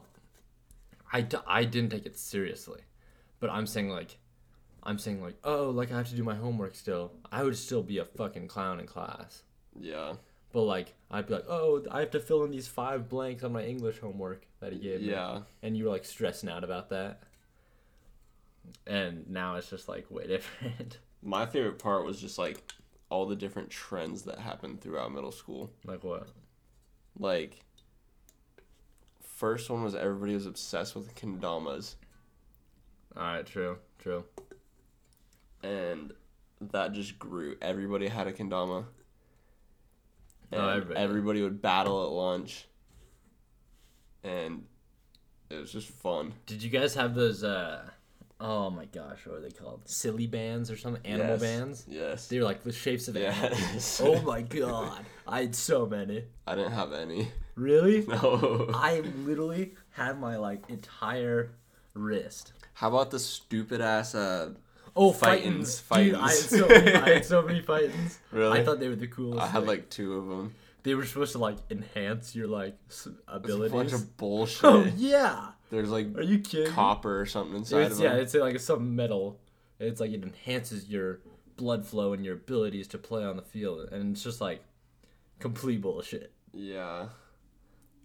I, 1.14 1.22
d- 1.22 1.36
I 1.46 1.64
didn't 1.64 1.90
take 1.90 2.06
it 2.06 2.18
seriously, 2.18 2.80
but 3.40 3.50
I'm 3.50 3.66
saying 3.66 3.88
like, 3.88 4.18
I'm 4.82 4.98
saying 4.98 5.22
like, 5.22 5.36
oh, 5.44 5.70
like 5.70 5.90
I 5.92 5.96
have 5.96 6.08
to 6.10 6.14
do 6.14 6.22
my 6.24 6.34
homework 6.34 6.74
still. 6.74 7.12
I 7.30 7.42
would 7.42 7.56
still 7.56 7.82
be 7.82 7.98
a 7.98 8.04
fucking 8.04 8.48
clown 8.48 8.80
in 8.80 8.86
class. 8.86 9.42
Yeah. 9.78 10.14
But 10.52 10.62
like, 10.62 10.94
I'd 11.10 11.26
be 11.26 11.34
like, 11.34 11.46
oh, 11.48 11.82
I 11.90 12.00
have 12.00 12.10
to 12.10 12.20
fill 12.20 12.44
in 12.44 12.50
these 12.50 12.68
five 12.68 13.08
blanks 13.08 13.42
on 13.42 13.52
my 13.52 13.64
English 13.64 13.98
homework 13.98 14.46
that 14.60 14.72
he 14.72 14.78
gave 14.78 15.00
me. 15.00 15.10
Yeah. 15.10 15.40
And 15.62 15.76
you 15.76 15.84
were 15.84 15.90
like 15.90 16.04
stressing 16.04 16.48
out 16.48 16.62
about 16.62 16.90
that. 16.90 17.22
And 18.86 19.28
now 19.30 19.56
it's 19.56 19.70
just 19.70 19.88
like 19.88 20.10
way 20.10 20.26
different. 20.28 20.98
My 21.22 21.46
favorite 21.46 21.78
part 21.78 22.04
was 22.04 22.20
just 22.20 22.38
like 22.38 22.62
all 23.08 23.26
the 23.26 23.36
different 23.36 23.70
trends 23.70 24.22
that 24.22 24.38
happened 24.38 24.80
throughout 24.80 25.12
middle 25.12 25.32
school. 25.32 25.70
like 25.84 26.04
what? 26.04 26.28
Like, 27.18 27.60
first 29.22 29.68
one 29.70 29.82
was 29.82 29.94
everybody 29.94 30.34
was 30.34 30.46
obsessed 30.46 30.94
with 30.94 31.14
kendamas, 31.14 31.96
All 33.16 33.22
right, 33.22 33.44
true, 33.46 33.76
true. 33.98 34.24
and 35.62 36.12
that 36.72 36.92
just 36.94 37.18
grew. 37.18 37.56
Everybody 37.60 38.08
had 38.08 38.26
a 38.28 38.32
kendama. 38.32 38.84
And 40.52 40.60
Oh, 40.60 40.68
everybody 40.68 41.00
everybody, 41.00 41.42
would 41.42 41.60
battle 41.62 42.04
at 42.04 42.10
lunch. 42.10 42.66
And 44.22 44.64
it 45.50 45.56
was 45.56 45.72
just 45.72 45.88
fun. 45.88 46.34
Did 46.46 46.62
you 46.62 46.70
guys 46.70 46.94
have 46.94 47.14
those? 47.14 47.42
uh 47.42 47.82
Oh 48.40 48.70
my 48.70 48.86
gosh, 48.86 49.24
what 49.24 49.36
are 49.36 49.40
they 49.40 49.50
called? 49.50 49.82
Silly 49.88 50.26
Bandz 50.26 50.70
or 50.72 50.76
something? 50.76 51.04
Animal 51.06 51.32
Yes. 51.34 51.40
bands? 51.40 51.84
Yes. 51.88 52.26
They 52.28 52.38
were 52.38 52.44
like 52.44 52.64
the 52.64 52.72
shapes 52.72 53.06
of 53.08 53.16
animals. 53.16 54.00
Oh 54.04 54.20
my 54.22 54.42
god, 54.42 55.04
I 55.28 55.42
had 55.42 55.54
so 55.54 55.86
many. 55.86 56.24
I 56.46 56.54
didn't 56.56 56.72
have 56.72 56.92
any. 56.92 57.30
Really? 57.54 58.04
No. 58.06 58.70
I 58.74 59.00
literally 59.24 59.74
had 59.90 60.18
my 60.18 60.36
like 60.38 60.68
entire 60.68 61.52
wrist. 61.94 62.52
How 62.74 62.88
about 62.88 63.10
the 63.10 63.18
stupid 63.20 63.80
ass 63.80 64.14
uh 64.14 64.54
Oh, 64.94 65.12
Phitens, 65.12 65.80
Phitens, 65.82 66.04
dude! 66.04 66.14
I 66.14 66.28
had 66.28 66.36
so 66.38 66.68
many, 66.68 66.92
I 66.94 67.08
had 67.14 67.24
so 67.24 67.42
many 67.42 67.62
Phitens. 67.70 68.18
Really? 68.30 68.60
I 68.60 68.64
thought 68.64 68.78
they 68.80 68.88
were 68.88 68.96
the 68.96 69.06
coolest. 69.06 69.40
I 69.42 69.46
had 69.46 69.60
thing. 69.60 69.68
like 69.68 69.88
two 69.90 70.14
of 70.18 70.26
them. 70.28 70.54
they 70.82 70.94
were 70.94 71.06
supposed 71.06 71.32
to 71.32 71.38
like 71.38 71.56
enhance 71.70 72.34
your 72.36 72.46
like 72.46 72.76
s- 72.90 73.08
It's 73.34 73.52
a 73.54 73.68
bunch 73.70 73.92
of 73.92 74.16
bullshit. 74.16 74.64
oh 74.64 74.84
yeah! 74.96 75.52
There's 75.70 75.90
like 75.90 76.14
Are 76.16 76.22
you 76.22 76.40
kidding? 76.40 76.72
copper 76.72 77.20
or 77.20 77.24
something 77.26 77.56
inside 77.56 77.82
It's 77.84 77.92
of 77.92 77.98
them. 78.02 78.12
yeah, 78.16 78.22
it's 78.22 78.34
like 78.34 78.60
some 78.60 78.94
metal. 78.94 79.40
It's 79.80 80.00
like 80.00 80.10
it 80.12 80.22
enhances 80.22 80.88
your 80.88 81.20
blood 81.56 81.86
flow 81.86 82.12
and 82.12 82.24
your 82.24 82.34
abilities 82.34 82.88
to 82.88 82.98
play 82.98 83.24
on 83.24 83.36
the 83.36 83.42
field, 83.42 83.88
and 83.92 84.12
it's 84.12 84.22
just 84.22 84.40
like 84.42 84.62
complete 85.38 85.80
bullshit. 85.80 86.32
Yeah. 86.52 87.06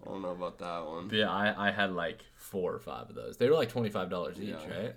I 0.03 0.09
don't 0.09 0.21
know 0.21 0.29
about 0.31 0.59
that 0.59 0.85
one. 0.85 1.07
But 1.09 1.17
yeah, 1.17 1.29
I, 1.31 1.67
I 1.67 1.71
had 1.71 1.91
like 1.91 2.19
four 2.35 2.73
or 2.73 2.79
five 2.79 3.09
of 3.09 3.15
those. 3.15 3.35
They 3.37 3.49
were 3.49 3.55
like 3.55 3.69
twenty 3.69 3.89
five 3.89 4.09
dollars 4.09 4.37
each, 4.39 4.49
Yeah. 4.49 4.79
right? 4.79 4.95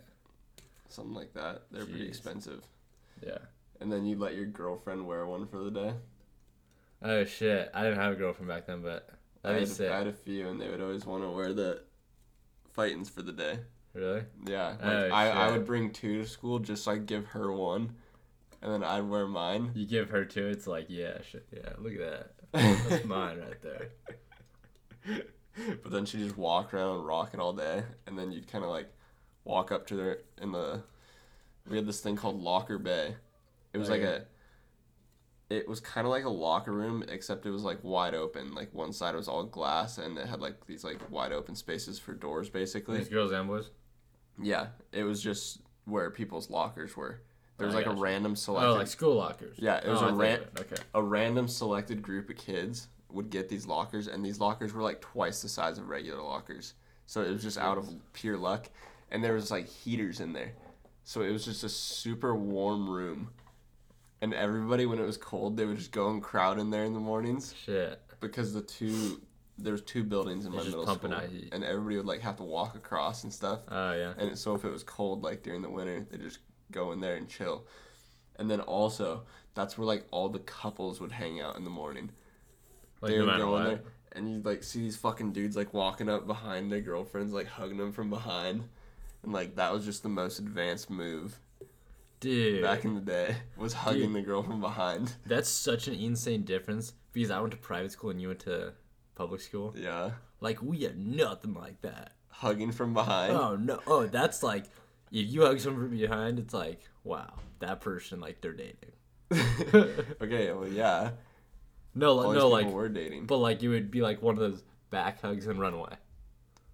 Something 0.90 1.14
like 1.14 1.32
that. 1.35 1.62
They're 1.70 1.87
pretty 1.87 2.06
expensive. 2.06 2.62
Yeah. 3.25 3.38
And 3.80 3.90
then 3.90 4.04
you 4.04 4.16
let 4.16 4.35
your 4.35 4.47
girlfriend 4.47 5.06
wear 5.06 5.26
one 5.26 5.47
for 5.47 5.59
the 5.59 5.70
day. 5.70 5.92
Oh 7.02 7.25
shit! 7.25 7.70
I 7.73 7.82
didn't 7.82 7.99
have 7.99 8.12
a 8.12 8.16
girlfriend 8.16 8.49
back 8.49 8.66
then, 8.66 8.82
but 8.82 9.09
I 9.42 9.52
had, 9.52 9.68
sick. 9.68 9.90
I 9.90 9.99
had 9.99 10.06
a 10.06 10.12
few, 10.12 10.49
and 10.49 10.61
they 10.61 10.68
would 10.68 10.82
always 10.82 11.06
want 11.06 11.23
to 11.23 11.30
wear 11.30 11.54
the 11.54 11.82
Phitens 12.76 13.11
for 13.11 13.23
the 13.23 13.32
day. 13.32 13.59
Really? 13.94 14.23
Yeah, 14.47 14.76
oh, 14.82 14.87
like 14.87 15.11
Oh, 15.11 15.14
I, 15.14 15.28
I 15.28 15.50
would 15.50 15.64
bring 15.64 15.92
two 15.92 16.23
to 16.23 16.28
school 16.28 16.59
just 16.59 16.85
so 16.85 16.92
I 16.92 16.99
give 16.99 17.26
her 17.28 17.50
one, 17.50 17.94
and 18.61 18.73
then 18.73 18.85
I'd 18.85 19.09
wear 19.09 19.26
mine. 19.26 19.70
You 19.75 19.87
give 19.87 20.11
her 20.11 20.25
two, 20.25 20.47
it's 20.49 20.66
like 20.66 20.87
yeah, 20.88 21.23
shit, 21.23 21.47
yeah. 21.52 21.70
Look 21.78 21.94
at 21.94 22.00
that. 22.52 22.88
That's 22.88 23.04
mine 23.04 23.38
right 23.38 23.62
there. 23.62 23.88
but 25.82 25.90
then 25.90 26.04
she 26.04 26.18
just 26.18 26.37
walk 26.37 26.75
around 26.75 27.04
rocking 27.04 27.40
all 27.40 27.54
day, 27.54 27.82
and 28.06 28.18
then 28.18 28.30
you'd 28.30 28.47
kind 28.47 28.62
of 28.62 28.70
like 28.70 28.92
walk 29.44 29.73
up 29.73 29.87
to 29.88 29.99
her 29.99 30.18
in 30.40 30.52
the. 30.52 30.82
We 31.68 31.76
had 31.76 31.87
this 31.87 32.00
thing 32.00 32.16
called 32.16 32.40
Locker 32.42 32.78
Bay. 32.78 33.14
It 33.73 33.78
was 33.78 33.88
Oh, 33.88 33.92
like 33.92 34.02
yeah. 34.02 34.09
a. 34.09 34.20
It 35.54 35.66
was 35.68 35.80
kind 35.80 36.06
of 36.06 36.12
like 36.12 36.25
a 36.25 36.28
locker 36.30 36.73
room, 36.73 37.04
except 37.09 37.44
it 37.44 37.50
was 37.50 37.64
like 37.64 37.78
wide 37.82 38.14
open. 38.14 38.54
Like 38.54 38.73
one 38.73 38.92
side 38.92 39.16
was 39.16 39.26
all 39.26 39.42
glass, 39.44 39.99
and 39.99 40.16
it 40.16 40.26
had 40.26 40.40
like 40.40 40.66
these 40.66 40.85
like 40.85 41.11
wide 41.11 41.32
open 41.32 41.56
spaces 41.56 41.99
for 41.99 42.12
doors, 42.14 42.49
basically. 42.49 42.99
These 42.99 43.09
girls 43.09 43.32
and 43.32 43.49
boys. 43.49 43.70
Yeah, 44.40 44.68
it 44.92 45.02
was 45.02 45.20
just 45.23 45.61
where 45.87 46.11
people's 46.11 46.50
lockers 46.50 46.97
were. 46.97 47.20
There 47.59 47.66
was 47.66 47.75
I 47.75 47.78
like 47.80 47.87
a 47.87 47.94
random 47.94 48.32
oh, 48.32 48.37
selected 48.37 48.68
Oh, 48.70 48.75
like 48.75 48.87
school 48.87 49.16
lockers. 49.16 49.56
Yeah, 49.59 49.78
it 49.85 49.88
was 49.88 50.00
oh, 50.02 50.09
a 50.09 50.12
ran- 50.14 50.40
you- 50.40 50.61
Okay. 50.62 50.82
a 50.94 51.02
random 51.02 51.47
selected 51.49 52.00
group 52.00 52.30
of 52.30 52.37
kids 52.37 52.88
would 53.11 53.28
get 53.28 53.49
these 53.49 53.66
lockers, 53.66 54.06
and 54.06 54.25
these 54.25 54.38
lockers 54.40 54.73
were 54.73 54.82
like 54.82 55.00
twice 55.00 55.42
the 55.42 55.49
size 55.49 55.78
of 55.78 55.88
regular 55.88 56.23
lockers. 56.23 56.75
So 57.06 57.23
it 57.23 57.30
was 57.30 57.42
just 57.42 57.59
out 57.59 57.76
of 57.76 57.92
pure 58.12 58.37
luck, 58.38 58.70
and 59.11 59.23
there 59.23 59.35
was 59.35 59.50
like 59.50 59.69
heaters 59.69 60.21
in 60.21 60.33
there, 60.33 60.52
so 61.05 61.23
it 61.23 61.31
was 61.31 61.45
just 61.45 61.64
a 61.64 61.69
super 61.69 62.35
warm 62.35 62.88
room. 62.88 63.31
And 64.23 64.35
everybody, 64.35 64.85
when 64.85 64.99
it 64.99 65.07
was 65.07 65.17
cold, 65.17 65.57
they 65.57 65.64
would 65.64 65.79
just 65.79 65.93
go 65.93 66.11
and 66.11 66.23
crowd 66.23 66.59
in 66.59 66.71
there 66.71 66.85
in 66.85 66.93
the 66.93 67.00
mornings 67.00 67.55
Shit. 67.64 68.00
because 68.21 68.52
the 68.52 68.61
two 68.61 69.21
there 69.62 69.73
was 69.73 69.83
two 69.83 70.02
buildings 70.02 70.47
in 70.47 70.52
my 70.52 70.62
middle 70.62 70.87
school, 70.87 71.12
and 71.52 71.64
everybody 71.64 71.97
would 71.97 72.07
like 72.07 72.21
have 72.21 72.37
to 72.37 72.43
walk 72.43 72.75
across 72.75 73.25
and 73.25 73.33
stuff. 73.33 73.61
Oh 73.69 73.93
yeah. 73.93 74.14
And 74.19 74.37
so 74.38 74.55
if 74.55 74.64
it 74.64 74.71
was 74.71 74.83
cold, 74.83 75.23
like 75.23 75.43
during 75.43 75.62
the 75.62 75.71
winter, 75.71 76.07
they 76.11 76.19
just 76.19 76.38
go 76.71 76.93
in 76.93 77.00
there 77.00 77.17
and 77.17 77.29
chill. 77.29 77.67
And 78.37 78.50
then 78.50 78.61
also, 78.61 79.25
that's 79.55 79.76
where 79.76 79.87
like 79.87 80.07
all 80.11 80.29
the 80.29 80.38
couples 80.40 81.00
would 81.00 81.12
hang 81.12 81.40
out 81.40 81.57
in 81.57 81.64
the 81.64 81.71
morning. 81.71 82.11
Like 83.00 83.12
they 83.12 83.19
no 83.19 83.26
would 83.26 83.37
go 83.38 83.57
in 83.59 83.64
there, 83.64 83.81
and 84.12 84.33
you'd 84.33 84.45
like 84.45 84.62
see 84.62 84.81
these 84.81 84.97
fucking 84.97 85.33
dudes 85.33 85.57
like 85.57 85.75
walking 85.75 86.09
up 86.09 86.26
behind 86.26 86.73
their 86.73 86.81
girlfriends, 86.81 87.33
like 87.33 87.47
hugging 87.47 87.76
them 87.76 87.93
from 87.93 88.11
behind. 88.11 88.64
And 89.22 89.32
like 89.32 89.56
that 89.56 89.72
was 89.72 89.84
just 89.84 90.02
the 90.02 90.08
most 90.08 90.38
advanced 90.38 90.90
move 90.90 91.40
Dude, 92.20 92.62
back 92.62 92.84
in 92.84 92.94
the 92.94 93.00
day 93.00 93.36
was 93.56 93.72
hugging 93.72 94.12
the 94.12 94.20
girl 94.20 94.42
from 94.42 94.60
behind. 94.60 95.14
that's 95.26 95.48
such 95.48 95.88
an 95.88 95.94
insane 95.94 96.42
difference 96.42 96.92
because 97.12 97.30
I 97.30 97.40
went 97.40 97.52
to 97.52 97.58
private 97.58 97.92
school 97.92 98.10
and 98.10 98.20
you 98.20 98.28
went 98.28 98.40
to 98.40 98.74
public 99.14 99.40
school. 99.40 99.74
Yeah, 99.76 100.10
Like 100.40 100.62
we 100.62 100.86
are 100.86 100.92
nothing 100.94 101.54
like 101.54 101.80
that. 101.82 102.12
hugging 102.28 102.72
from 102.72 102.92
behind. 102.94 103.32
Oh 103.32 103.56
no! 103.56 103.80
Oh, 103.86 104.06
that's 104.06 104.42
like 104.42 104.64
if 105.10 105.28
you 105.28 105.42
hug 105.42 105.60
someone 105.60 105.88
from 105.88 105.96
behind, 105.98 106.38
it's 106.38 106.52
like 106.54 106.80
wow, 107.04 107.32
that 107.60 107.80
person 107.80 108.20
like 108.20 108.40
they're 108.42 108.52
dating. 108.52 108.92
okay, 110.22 110.52
well 110.52 110.68
yeah, 110.68 111.10
No, 111.94 112.14
like 112.14 112.36
no, 112.36 112.48
like 112.48 112.66
were 112.66 112.88
dating. 112.88 113.26
but 113.26 113.38
like 113.38 113.62
you 113.62 113.70
would 113.70 113.90
be 113.90 114.02
like 114.02 114.20
one 114.22 114.34
of 114.34 114.40
those 114.40 114.62
back 114.90 115.22
hugs 115.22 115.46
and 115.46 115.58
run 115.60 115.72
away. 115.74 115.94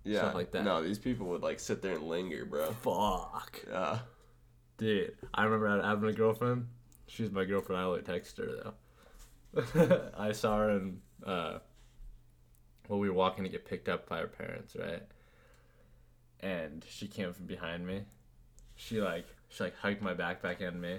Yeah, 0.06 0.32
like 0.32 0.50
that. 0.52 0.64
No, 0.64 0.82
these 0.82 0.98
people 0.98 1.26
would 1.28 1.42
like 1.42 1.60
sit 1.60 1.82
there 1.82 1.94
and 1.94 2.04
linger, 2.04 2.44
bro. 2.44 2.70
Fuck, 2.72 3.60
Yeah. 3.68 3.98
dude. 4.78 5.16
I 5.34 5.44
remember 5.44 5.82
having 5.82 6.08
a 6.08 6.12
girlfriend. 6.12 6.68
She 7.08 7.22
was 7.22 7.32
my 7.32 7.44
girlfriend. 7.44 7.80
I 7.80 7.84
only 7.84 8.02
text 8.02 8.38
her 8.38 8.46
though. 9.54 10.10
I 10.18 10.32
saw 10.32 10.58
her 10.58 10.70
and 10.70 11.00
uh, 11.24 11.58
well, 12.88 12.98
we 12.98 13.08
were 13.08 13.14
walking 13.14 13.44
to 13.44 13.50
get 13.50 13.64
picked 13.64 13.88
up 13.88 14.08
by 14.08 14.18
her 14.18 14.26
parents, 14.26 14.76
right? 14.78 15.02
And 16.40 16.84
she 16.88 17.08
came 17.08 17.32
from 17.32 17.46
behind 17.46 17.86
me. 17.86 18.02
She 18.74 19.00
like 19.00 19.26
she 19.48 19.64
like 19.64 19.76
hugged 19.78 20.02
my 20.02 20.12
backpack 20.14 20.60
and 20.66 20.80
me, 20.80 20.98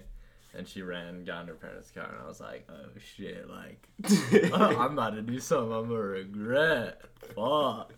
and 0.56 0.68
she 0.68 0.82
ran, 0.82 1.24
got 1.26 1.42
in 1.44 1.48
her 1.50 1.54
parents' 1.54 1.92
car, 1.92 2.06
and 2.12 2.18
I 2.24 2.28
was 2.28 2.40
like, 2.40 2.68
oh 2.70 2.90
shit, 3.16 3.48
like 3.48 3.88
I'm 4.54 4.94
about 4.94 5.12
to 5.12 5.22
do 5.22 5.40
something 5.40 5.72
I'm 5.72 5.88
gonna 5.90 6.00
regret. 6.00 7.02
Fuck. 7.36 7.94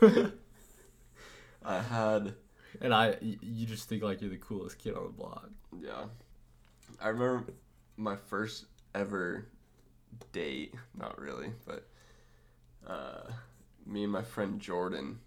I 1.64 1.82
had 1.82 2.34
and 2.80 2.94
I, 2.94 3.16
you 3.20 3.66
just 3.66 3.88
think 3.88 4.02
like 4.02 4.20
you're 4.20 4.30
the 4.30 4.36
coolest 4.36 4.78
kid 4.78 4.94
on 4.94 5.04
the 5.04 5.10
block. 5.10 5.48
Yeah. 5.80 6.04
I 7.00 7.08
remember 7.08 7.52
my 7.96 8.16
first 8.16 8.66
ever 8.94 9.46
date, 10.32 10.74
not 10.96 11.18
really, 11.18 11.48
but 11.66 11.86
uh, 12.86 13.32
me 13.86 14.04
and 14.04 14.12
my 14.12 14.22
friend 14.22 14.60
Jordan, 14.60 15.18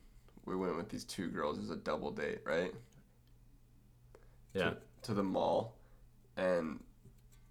we 0.46 0.56
went 0.56 0.76
with 0.78 0.90
these 0.90 1.04
two 1.04 1.28
girls 1.28 1.60
as 1.60 1.70
a 1.70 1.76
double 1.76 2.12
date, 2.12 2.40
right? 2.46 2.74
Yeah. 4.54 4.72
To, 4.72 4.78
to 5.04 5.14
the 5.14 5.24
mall. 5.24 5.76
And 6.38 6.80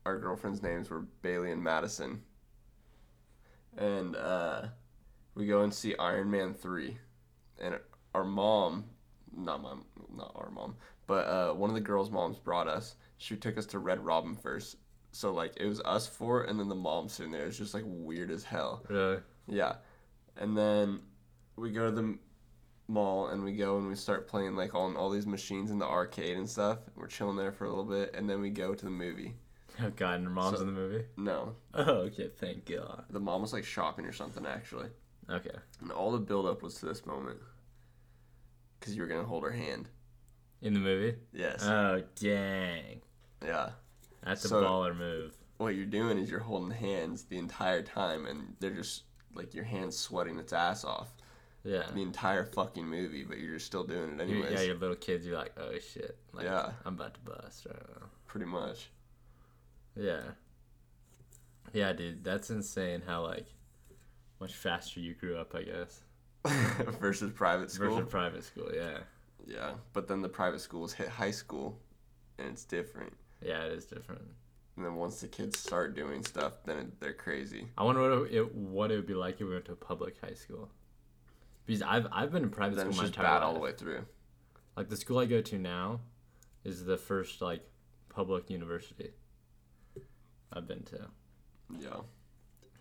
our 0.05 0.19
girlfriends' 0.19 0.63
names 0.63 0.91
were 0.91 1.01
Bailey 1.23 1.53
and 1.53 1.63
Madison. 1.63 2.23
And 3.77 4.17
uh, 4.17 4.67
we 5.35 5.47
go 5.47 5.63
and 5.63 5.73
see 5.73 5.95
Iron 5.97 6.31
Man 6.31 6.55
3. 6.55 6.97
And 7.61 7.79
our 8.15 8.25
mom, 8.25 8.85
not 9.37 9.63
my, 9.63 9.75
not 10.17 10.33
our 10.35 10.51
mom, 10.51 10.77
but 11.07 11.27
uh, 11.27 11.53
one 11.55 11.71
of 11.71 11.75
the 11.75 11.81
girls' 11.81 12.11
moms 12.11 12.39
brought 12.39 12.69
us. 12.69 12.97
She 13.19 13.37
took 13.37 13.57
us 13.57 13.67
to 13.67 13.79
Red 13.79 14.05
Robin 14.05 14.35
first. 14.35 14.77
So 15.13 15.33
like 15.33 15.53
it 15.59 15.67
was 15.67 15.81
us 15.85 16.07
four, 16.07 16.45
and 16.45 16.59
then 16.59 16.69
the 16.69 16.75
mom 16.75 17.09
sitting 17.09 17.31
there. 17.33 17.45
It's 17.47 17.59
just 17.59 17.75
like 17.75 17.85
weird 17.87 18.31
as 18.31 18.43
hell. 18.45 18.83
Really? 18.89 19.19
Yeah, 19.47 19.75
and 20.39 20.57
then 20.57 21.01
we 21.57 21.71
go 21.71 21.87
to 21.87 21.93
the 21.95 22.19
mall 22.89 23.29
and 23.29 23.45
we 23.45 23.53
go 23.53 23.77
and 23.79 23.89
we 23.89 23.95
start 23.95 24.27
playing 24.27 24.57
like 24.57 24.75
on 24.75 24.97
all 24.97 25.11
these 25.11 25.27
machines 25.27 25.71
in 25.71 25.79
the 25.79 25.87
arcade 25.87 26.37
and 26.39 26.49
stuff. 26.49 26.79
We're 26.97 27.07
chilling 27.09 27.37
there 27.37 27.53
for 27.53 27.65
a 27.67 27.69
little 27.69 27.85
bit 27.85 28.15
and 28.15 28.29
then 28.29 28.41
we 28.41 28.51
go 28.51 28.75
to 28.75 28.85
the 28.85 28.91
movie. 28.91 29.35
Oh 29.83 29.91
God, 29.95 30.15
and 30.17 30.25
her 30.25 30.31
mom's 30.31 30.57
So- 30.59 30.63
in 30.67 30.75
the 30.75 30.81
movie. 30.81 31.05
No, 31.17 31.55
Oh, 31.75 31.83
okay. 32.09 32.31
Thank 32.39 32.65
God. 32.67 33.05
the 33.11 33.21
mom 33.21 33.43
was 33.43 33.53
like 33.53 33.65
shopping 33.65 34.05
or 34.07 34.13
something 34.13 34.47
actually. 34.47 34.89
Okay. 35.31 35.51
And 35.81 35.91
all 35.93 36.13
the 36.13 36.19
build 36.19 36.47
up 36.47 36.63
was 36.63 36.75
to 36.77 36.87
this 36.87 37.07
moment. 37.07 37.39
Cause 38.81 38.95
you 38.95 39.03
were 39.03 39.09
gonna 39.09 39.25
hold 39.25 39.45
her 39.45 39.51
hand. 39.53 39.89
In 40.61 40.75
the 40.75 40.81
movie. 40.81 41.17
Yes. 41.33 41.63
Oh 41.65 42.03
dang. 42.21 43.01
yeah. 43.45 43.71
That's 44.25 44.45
a 44.45 44.49
baller 44.49 44.97
move. 44.97 45.35
What 45.59 45.75
you're 45.75 45.87
doing 45.87 46.19
is 46.19 46.31
you're 46.31 46.41
holding 46.41 46.71
hands 46.77 47.25
the 47.25 47.39
entire 47.39 47.83
time 47.83 48.27
and 48.27 48.55
they're 48.61 48.71
just 48.71 49.03
like 49.35 49.55
your 49.55 49.65
hands 49.65 49.97
sweating 49.97 50.39
its 50.39 50.53
ass 50.53 50.85
off 50.85 51.13
Yeah. 51.65 51.85
the 51.95 52.03
entire 52.03 52.45
fucking 52.45 52.87
movie, 52.87 53.25
but 53.25 53.39
you're 53.39 53.55
just 53.55 53.67
still 53.67 53.85
doing 53.85 54.15
it 54.15 54.21
anyways. 54.21 54.53
yeah, 54.53 54.61
your 54.63 54.75
little 54.77 54.97
kids. 54.97 55.25
You're 55.27 55.39
like, 55.39 55.53
oh 55.59 55.79
shit. 55.79 56.17
Like, 56.33 56.45
Yeah. 56.45 56.73
I'm 56.85 56.95
about 56.95 57.15
to 57.15 57.21
bust 57.21 57.67
right 57.67 57.77
now. 58.01 58.07
Pretty 58.27 58.47
much. 58.47 58.91
Yeah. 59.97 60.23
Yeah, 61.73 61.93
dude, 61.93 62.23
that's 62.25 62.51
insane. 62.51 63.03
How 63.07 63.23
like 63.23 63.47
much 64.43 64.55
faster 64.55 65.01
you 65.01 65.15
grew 65.15 65.37
up, 65.37 65.55
I 65.55 65.63
guess. 65.63 66.03
Versus 67.01 67.33
private 67.33 67.71
school. 67.71 67.97
Versus 67.97 68.11
private 68.11 68.45
school. 68.45 68.69
Yeah. 68.75 68.99
Yeah, 69.47 69.73
but 69.93 70.07
then 70.07 70.21
the 70.21 70.29
private 70.29 70.61
schools 70.61 70.93
hit 70.93 71.09
high 71.09 71.31
school, 71.31 71.79
and 72.39 72.49
it's 72.49 72.65
different. 72.65 73.13
Yeah, 73.45 73.65
it 73.65 73.73
is 73.73 73.87
different. 73.87 74.23
And 74.77 74.85
then 74.85 74.95
once 74.95 75.21
the 75.21 75.29
kids 75.29 75.59
start 75.59 75.95
doing 75.95 76.25
stuff, 76.25 76.55
then 76.65 76.79
it, 76.79 77.01
they're 77.01 77.13
crazy. 77.13 77.67
I 77.77 77.85
wonder 77.85 78.21
what 78.21 78.31
it, 78.31 78.55
what 78.55 78.91
it 78.91 78.97
would 78.97 79.07
be 79.07 79.15
like 79.15 79.41
if 79.41 79.47
we 79.47 79.53
went 79.53 79.65
to 79.67 79.73
a 79.73 79.77
public 79.77 80.17
high 80.23 80.35
school. 80.35 80.69
Because 81.67 81.83
I've 81.83 82.07
I've 82.13 82.33
been 82.33 82.45
in 82.45 82.51
private 82.51 82.77
then 82.77 82.93
school 82.93 83.03
my 83.03 83.07
entire 83.07 83.25
bad 83.25 83.43
all 83.43 83.55
the 83.55 83.61
way 83.61 83.73
through. 83.73 84.05
Like 84.77 84.89
the 84.89 84.97
school 84.97 85.19
I 85.19 85.27
go 85.27 85.41
to 85.41 85.59
now 85.59 86.01
is 86.65 86.85
the 86.85 86.97
first 86.97 87.43
like 87.43 87.63
public 88.09 88.49
university 88.49 89.11
I've 90.53 90.67
been 90.67 90.83
to. 90.85 91.09
Yeah. 91.79 92.01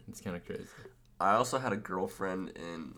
It's 0.07 0.21
kind 0.21 0.35
of 0.35 0.45
crazy. 0.45 0.67
I 1.21 1.35
also 1.35 1.59
had 1.59 1.71
a 1.71 1.77
girlfriend 1.77 2.49
in 2.55 2.95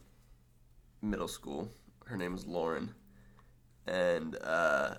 middle 1.01 1.27
school. 1.27 1.70
Her 2.06 2.15
name 2.15 2.32
was 2.32 2.46
Lauren, 2.46 2.94
and 3.86 4.38
uh, 4.42 4.96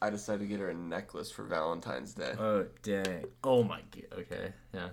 I 0.00 0.10
decided 0.10 0.40
to 0.40 0.46
get 0.46 0.60
her 0.60 0.70
a 0.70 0.74
necklace 0.74 1.30
for 1.30 1.42
Valentine's 1.42 2.14
Day. 2.14 2.32
Oh 2.38 2.66
dang! 2.82 3.24
Oh 3.42 3.64
my 3.64 3.80
god. 3.90 4.20
Okay. 4.20 4.52
Yeah. 4.72 4.90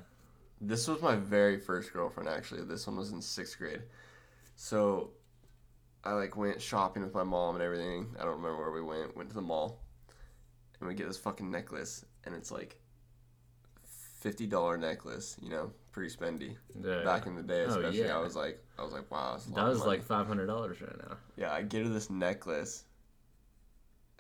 This 0.59 0.87
was 0.87 1.01
my 1.01 1.15
very 1.15 1.59
first 1.59 1.93
girlfriend 1.93 2.27
actually. 2.27 2.63
This 2.63 2.87
one 2.87 2.95
was 2.95 3.11
in 3.11 3.21
sixth 3.21 3.59
grade. 3.59 3.83
So 4.55 5.11
I 6.03 6.13
like 6.13 6.35
went 6.35 6.59
shopping 6.59 7.03
with 7.03 7.13
my 7.13 7.23
mom 7.23 7.55
and 7.55 7.63
everything. 7.63 8.15
I 8.19 8.23
don't 8.23 8.41
remember 8.41 8.57
where 8.57 8.71
we 8.71 8.81
went. 8.81 9.15
Went 9.15 9.29
to 9.29 9.35
the 9.35 9.41
mall. 9.41 9.83
And 10.79 10.89
we 10.89 10.95
get 10.95 11.07
this 11.07 11.17
fucking 11.17 11.51
necklace 11.51 12.05
and 12.25 12.33
it's 12.33 12.49
like 12.49 12.79
fifty 14.19 14.47
dollar 14.47 14.77
necklace, 14.77 15.37
you 15.41 15.49
know, 15.49 15.71
pretty 15.93 16.13
spendy. 16.13 16.55
yeah. 16.83 17.03
Back 17.03 17.25
in 17.27 17.35
the 17.35 17.41
day 17.43 17.63
Oh, 17.63 17.69
especially 17.69 17.99
yeah. 18.01 18.17
I 18.17 18.19
was 18.19 18.35
like 18.35 18.61
I 18.77 18.83
was 18.83 18.91
like, 18.91 19.09
wow, 19.09 19.31
that's 19.33 19.45
that 19.45 19.63
was 19.65 19.79
money. 19.79 19.89
like 19.91 20.03
five 20.03 20.27
hundred 20.27 20.47
dollars 20.47 20.81
right 20.81 20.97
now. 20.97 21.15
Yeah, 21.37 21.53
I 21.53 21.61
get 21.61 21.83
her 21.85 21.89
this 21.89 22.09
necklace 22.09 22.83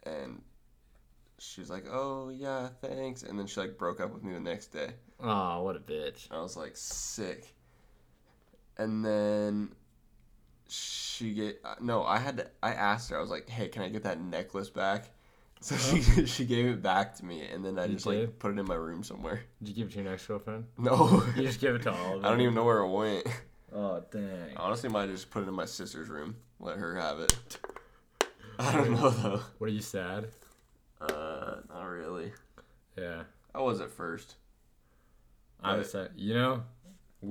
and 0.03 0.41
she's 1.39 1.69
like, 1.69 1.85
Oh 1.91 2.29
yeah, 2.29 2.69
thanks 2.81 3.23
and 3.23 3.37
then 3.37 3.47
she 3.47 3.59
like 3.59 3.77
broke 3.77 3.99
up 3.99 4.13
with 4.13 4.23
me 4.23 4.33
the 4.33 4.39
next 4.39 4.67
day. 4.67 4.91
Oh, 5.19 5.61
what 5.63 5.75
a 5.75 5.79
bitch. 5.79 6.27
I 6.31 6.39
was 6.41 6.55
like 6.55 6.77
sick. 6.77 7.53
And 8.77 9.03
then 9.05 9.73
she 10.67 11.33
get 11.33 11.59
uh, 11.63 11.75
no, 11.81 12.03
I 12.03 12.17
had 12.17 12.37
to 12.37 12.47
I 12.63 12.73
asked 12.73 13.09
her. 13.11 13.17
I 13.17 13.21
was 13.21 13.29
like, 13.29 13.47
"Hey, 13.49 13.67
can 13.67 13.83
I 13.83 13.89
get 13.89 14.03
that 14.03 14.19
necklace 14.19 14.69
back?" 14.69 15.09
So 15.63 15.77
she 15.77 16.25
she 16.25 16.43
gave 16.45 16.65
it 16.65 16.81
back 16.81 17.15
to 17.15 17.25
me 17.25 17.41
and 17.47 17.63
then 17.63 17.79
I 17.79 17.85
You 17.85 17.93
just 17.93 18.05
like 18.05 18.37
put 18.37 18.51
it 18.51 18.59
in 18.59 18.65
my 18.67 18.75
room 18.75 19.01
somewhere. 19.01 19.43
Did 19.61 19.69
you 19.69 19.75
give 19.75 19.87
it 19.87 19.91
to 19.91 20.01
your 20.01 20.11
next 20.11 20.27
girlfriend? 20.27 20.65
No. 20.77 21.23
You 21.37 21.43
just 21.43 21.61
give 21.61 21.75
it 21.75 21.83
to 21.83 21.91
all 21.93 22.15
of 22.15 22.21
them. 22.21 22.25
I 22.25 22.29
don't 22.29 22.41
even 22.41 22.53
know 22.53 22.65
where 22.65 22.79
it 22.79 22.89
went. 22.89 23.27
Oh 23.73 24.03
dang. 24.11 24.57
Honestly, 24.57 24.89
might 24.89 25.03
have 25.03 25.11
just 25.11 25.31
put 25.31 25.43
it 25.43 25.47
in 25.47 25.53
my 25.55 25.63
sister's 25.65 26.09
room. 26.09 26.35
Let 26.59 26.77
her 26.77 26.95
have 26.95 27.19
it. 27.21 27.59
I 28.59 28.73
don't 28.73 28.91
know 28.91 29.09
though. 29.09 29.41
What 29.57 29.69
are 29.69 29.73
you 29.73 29.81
sad? 29.81 30.27
Uh, 30.99 31.55
not 31.69 31.83
really. 31.85 32.33
Yeah. 32.97 33.23
I 33.55 33.61
was 33.61 33.79
at 33.79 33.89
first. 33.89 34.35
I 35.63 35.77
was 35.77 35.91
sad. 35.91 36.09
You 36.17 36.33
know, 36.33 36.63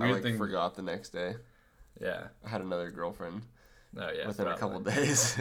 I 0.01 0.11
like 0.11 0.23
thing. 0.23 0.38
forgot 0.38 0.75
the 0.75 0.81
next 0.83 1.11
day. 1.11 1.35
Yeah. 2.01 2.29
I 2.45 2.49
had 2.49 2.62
another 2.62 2.90
girlfriend 2.90 3.42
Oh 4.01 4.09
yeah. 4.16 4.27
within 4.27 4.47
a 4.49 4.57
couple 4.57 4.81
days. 4.81 5.38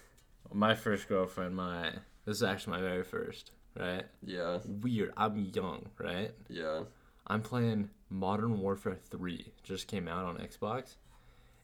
My 0.52 0.74
first 0.74 1.08
girlfriend, 1.08 1.56
my 1.56 1.90
this 2.24 2.36
is 2.38 2.42
actually 2.42 2.78
my 2.78 2.80
very 2.82 3.04
first, 3.04 3.52
right? 3.78 4.04
yeah, 4.22 4.58
Weird. 4.66 5.12
I'm 5.16 5.36
young, 5.54 5.86
right? 5.98 6.32
yeah. 6.48 6.80
I'm 7.26 7.40
playing 7.40 7.88
Modern 8.10 8.60
Warfare 8.60 8.98
3. 9.10 9.52
Just 9.62 9.88
came 9.88 10.08
out 10.08 10.26
on 10.26 10.36
Xbox. 10.36 10.96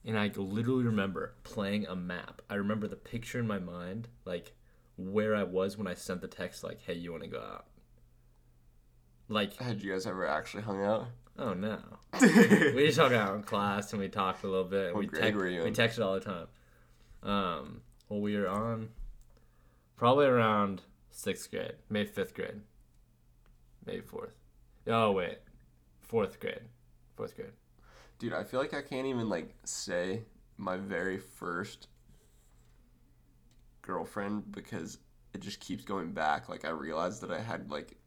And 0.07 0.18
I 0.18 0.31
literally 0.35 0.85
remember 0.85 1.35
playing 1.44 1.87
a 1.87 1.94
map. 1.94 2.40
I 2.49 2.55
remember 2.55 2.88
the 2.88 2.96
picture 2.96 3.38
in 3.38 3.46
my 3.46 3.59
mind, 3.59 4.09
like 4.25 4.53
where 4.96 5.37
I 5.37 5.42
was 5.42 5.77
when 5.77 5.87
I 5.87 5.92
sent 5.92 6.23
the 6.23 6.29
text, 6.29 6.64
like, 6.64 6.81
hey, 6.81 6.94
you 6.94 7.11
want 7.12 7.25
to 7.25 7.29
go 7.29 7.40
out? 7.40 7.66
Like, 9.29 9.57
Had 9.59 9.83
you 9.83 9.92
guys 9.92 10.07
ever 10.07 10.27
actually 10.27 10.62
hung 10.62 10.83
out? 10.83 11.07
oh 11.38 11.53
no. 11.55 11.79
we 12.20 12.87
just 12.87 12.99
hung 12.99 13.14
out 13.14 13.35
in 13.35 13.42
class 13.42 13.92
and 13.92 14.01
we 14.01 14.09
talked 14.09 14.42
a 14.42 14.49
little 14.49 14.64
bit. 14.64 14.94
What 14.94 15.01
we 15.01 15.07
grade 15.07 15.37
were 15.37 15.46
you 15.49 15.61
in? 15.61 15.64
We 15.66 15.70
texted 15.73 16.05
all 16.05 16.14
the 16.14 16.20
time. 16.20 16.46
Um, 17.23 17.81
well, 18.09 18.20
we 18.20 18.37
were 18.37 18.49
on 18.49 18.88
probably 20.01 20.25
around 20.25 20.81
sixth 21.11 21.51
grade, 21.51 21.75
maybe 21.91 22.09
fifth 22.09 22.33
grade, 22.33 22.63
maybe 23.85 24.01
fourth. 24.01 24.35
Oh 24.87 25.13
wait, 25.13 25.37
fourth 26.01 26.41
grade, 26.41 26.63
fourth 27.17 27.37
grade. 27.37 27.53
Dude, 28.19 28.33
I 28.33 28.43
feel 28.45 28.61
like 28.61 28.73
I 28.73 28.81
can't 28.81 29.07
even 29.07 29.29
like 29.29 29.55
say 29.65 30.23
my 30.57 30.79
very 30.79 31.19
first 31.19 31.89
girlfriend 33.83 34.51
because 34.53 34.97
it 35.35 35.43
just 35.43 35.61
keeps 35.61 35.85
going 35.85 36.13
back. 36.13 36.49
Like 36.49 36.65
I 36.65 36.71
realized 36.71 37.21
that 37.21 37.31
I 37.31 37.39
had 37.41 37.71
like 37.71 37.99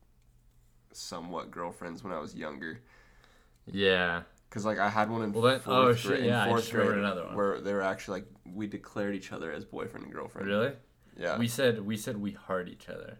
somewhat 0.93 1.51
girlfriends 1.51 2.03
when 2.03 2.11
I 2.11 2.17
was 2.19 2.33
younger. 2.33 2.79
Yeah. 3.67 4.23
Cause 4.49 4.65
like 4.65 4.79
I 4.79 4.89
had 4.89 5.11
one 5.11 5.21
in 5.21 5.31
Well, 5.31 5.43
fourth 5.59 5.67
oh, 5.67 5.93
shit, 5.93 6.07
grade, 6.09 6.19
in 6.21 6.25
yeah, 6.25 6.47
fourth 6.47 6.71
grade 6.71 6.89
another 6.89 7.25
one. 7.25 7.35
where 7.35 7.61
they 7.61 7.71
were 7.71 7.83
actually 7.83 8.21
like 8.21 8.27
we 8.51 8.65
declared 8.65 9.13
each 9.13 9.31
other 9.31 9.51
as 9.51 9.63
boyfriend 9.63 10.05
and 10.07 10.13
girlfriend. 10.13 10.47
Really? 10.47 10.73
Yeah. 11.17 11.37
We 11.37 11.47
said 11.47 11.85
we 11.85 11.97
said 11.97 12.17
we 12.17 12.31
heart 12.31 12.67
each 12.69 12.89
other. 12.89 13.17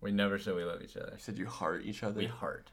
We 0.00 0.10
never 0.10 0.38
said 0.38 0.54
we 0.54 0.64
love 0.64 0.82
each 0.82 0.96
other. 0.96 1.10
you 1.12 1.18
said 1.18 1.38
you 1.38 1.46
heart 1.46 1.82
each 1.84 2.02
other. 2.02 2.18
We 2.18 2.26
heart. 2.26 2.70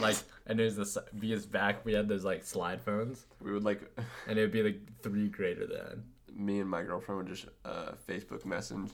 Like, 0.00 0.16
and 0.46 0.60
it 0.60 0.64
was 0.64 0.76
this 0.76 0.98
because 1.18 1.46
back 1.46 1.84
we 1.86 1.94
had 1.94 2.06
those 2.08 2.24
like 2.24 2.44
slide 2.44 2.82
phones, 2.82 3.26
We 3.40 3.52
would 3.52 3.64
like 3.64 3.80
and 4.28 4.38
it 4.38 4.42
would 4.42 4.52
be 4.52 4.62
like 4.62 4.80
three 5.02 5.28
greater 5.28 5.66
than. 5.66 6.04
me 6.34 6.60
and 6.60 6.68
my 6.68 6.82
girlfriend 6.82 7.18
would 7.18 7.28
just 7.34 7.46
uh, 7.64 7.92
Facebook 8.08 8.44
message 8.44 8.90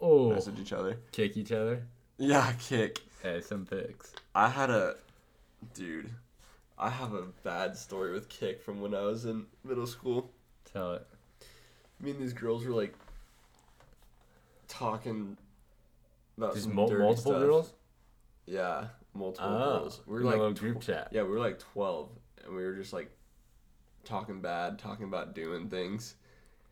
Oh, 0.00 0.30
message 0.32 0.60
each 0.60 0.72
other. 0.72 0.98
Kik 1.12 1.36
each 1.36 1.50
other. 1.52 1.82
Yeah, 2.18 2.52
Kik. 2.60 3.00
Hey, 3.22 3.40
some 3.40 3.66
pics. 3.66 4.12
I 4.34 4.48
had 4.48 4.70
a 4.70 4.94
dude. 5.74 6.10
I 6.78 6.88
have 6.90 7.12
a 7.14 7.22
bad 7.42 7.76
story 7.76 8.12
with 8.12 8.28
Kik 8.28 8.62
from 8.62 8.80
when 8.80 8.94
I 8.94 9.00
was 9.02 9.24
in 9.24 9.46
middle 9.64 9.86
school. 9.86 10.30
Tell 10.72 10.94
it. 10.94 11.06
Me 12.00 12.12
and 12.12 12.20
these 12.20 12.32
girls 12.32 12.64
were 12.64 12.74
like 12.74 12.94
talking 14.68 15.36
about 16.36 16.52
Just 16.54 16.66
some 16.66 16.74
mul- 16.76 16.88
dirty 16.88 17.02
multiple 17.02 17.32
stuff. 17.32 17.42
girls. 17.42 17.74
Yeah, 18.46 18.88
multiple 19.14 19.48
Oh, 19.50 19.78
girls. 19.80 20.00
We 20.06 20.12
were 20.14 20.20
a 20.32 20.36
like 20.42 20.54
tw- 20.56 20.60
group 20.60 20.80
chat. 20.80 21.08
Yeah, 21.12 21.22
we 21.22 21.30
were 21.30 21.38
like 21.38 21.58
twelve, 21.58 22.10
and 22.44 22.54
we 22.54 22.62
were 22.62 22.74
just 22.74 22.92
like 22.92 23.10
talking 24.04 24.40
bad, 24.40 24.78
talking 24.78 25.04
about 25.06 25.34
doing 25.34 25.68
things. 25.68 26.14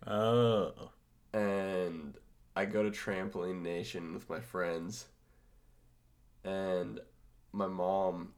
Oh. 0.07 0.91
and 1.33 2.15
I 2.55 2.65
go 2.65 2.83
to 2.83 2.91
Trampoline 2.91 3.61
Nation 3.61 4.15
with 4.15 4.29
my 4.31 4.41
friends, 4.41 5.07
and 6.45 7.01
my 7.53 7.67
mom 7.67 8.33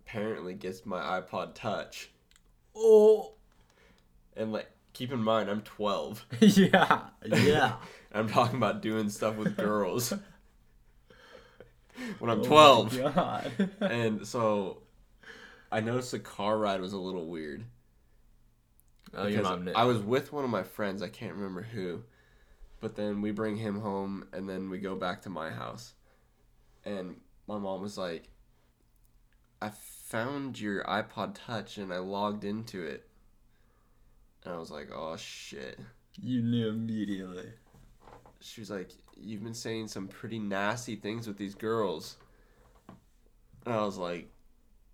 apparently 0.00 0.54
gets 0.54 0.84
my 0.86 1.20
iPod 1.20 1.54
Touch, 1.54 2.10
Oh. 2.74 3.34
and 4.36 4.52
like 4.52 4.68
keep 4.92 5.12
in 5.12 5.22
mind 5.22 5.48
I'm 5.50 5.62
12. 5.62 6.26
yeah. 6.40 7.00
Yeah. 7.26 7.74
I'm 8.12 8.28
talking 8.28 8.56
about 8.56 8.82
doing 8.82 9.08
stuff 9.08 9.36
with 9.36 9.56
girls 9.56 10.12
when 12.18 12.30
I'm 12.30 12.40
Oh 12.40 12.44
12, 12.44 13.00
my 13.00 13.10
God. 13.12 13.70
and 13.80 14.26
so 14.26 14.78
I 15.70 15.80
noticed 15.80 16.10
the 16.12 16.18
car 16.18 16.58
ride 16.58 16.80
was 16.80 16.92
a 16.92 16.98
little 16.98 17.26
weird. 17.28 17.64
oh, 19.14 19.22
your 19.26 19.38
because 19.38 19.44
mom 19.44 19.64
knew. 19.66 19.72
I 19.72 19.84
was 19.84 19.98
with 19.98 20.32
one 20.32 20.44
of 20.44 20.50
my 20.50 20.62
friends. 20.64 21.02
I 21.02 21.08
can't 21.08 21.34
remember 21.34 21.62
who, 21.62 22.02
but 22.80 22.96
then 22.96 23.22
we 23.22 23.30
bring 23.30 23.56
him 23.56 23.80
home, 23.80 24.26
and 24.32 24.48
then 24.48 24.70
we 24.70 24.78
go 24.78 24.96
back 24.96 25.22
to 25.22 25.30
my 25.30 25.50
house, 25.50 25.94
and 26.84 27.16
my 27.46 27.58
mom 27.58 27.80
was 27.82 27.96
like, 27.96 28.28
"I 29.62 29.68
found 29.68 30.58
your 30.58 30.82
iPod 30.84 31.36
Touch, 31.46 31.78
and 31.78 31.92
I 31.92 31.98
logged 31.98 32.42
into 32.44 32.82
it." 32.82 33.06
And 34.44 34.54
I 34.54 34.58
was 34.58 34.70
like, 34.70 34.88
oh 34.94 35.16
shit. 35.16 35.78
You 36.20 36.42
knew 36.42 36.68
immediately. 36.68 37.50
She 38.40 38.60
was 38.60 38.70
like, 38.70 38.90
you've 39.16 39.42
been 39.42 39.54
saying 39.54 39.88
some 39.88 40.08
pretty 40.08 40.38
nasty 40.38 40.96
things 40.96 41.26
with 41.26 41.36
these 41.36 41.54
girls. 41.54 42.16
And 43.66 43.74
I 43.74 43.84
was 43.84 43.98
like, 43.98 44.30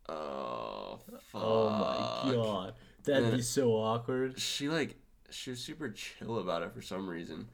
oh, 0.09 0.99
fuck. 1.31 1.43
Oh 1.43 1.71
my 1.71 2.33
god. 2.33 2.75
That'd 3.05 3.33
be 3.33 3.43
so 3.43 3.71
awkward. 3.71 4.41
She 4.41 4.69
like, 4.69 4.97
she 5.31 5.51
was 5.51 5.61
super 5.61 5.91
chill 5.91 6.39
about 6.39 6.63
it 6.63 6.73
for 6.73 6.83
some 6.83 7.09
reason. 7.09 7.49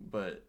But 0.00 0.44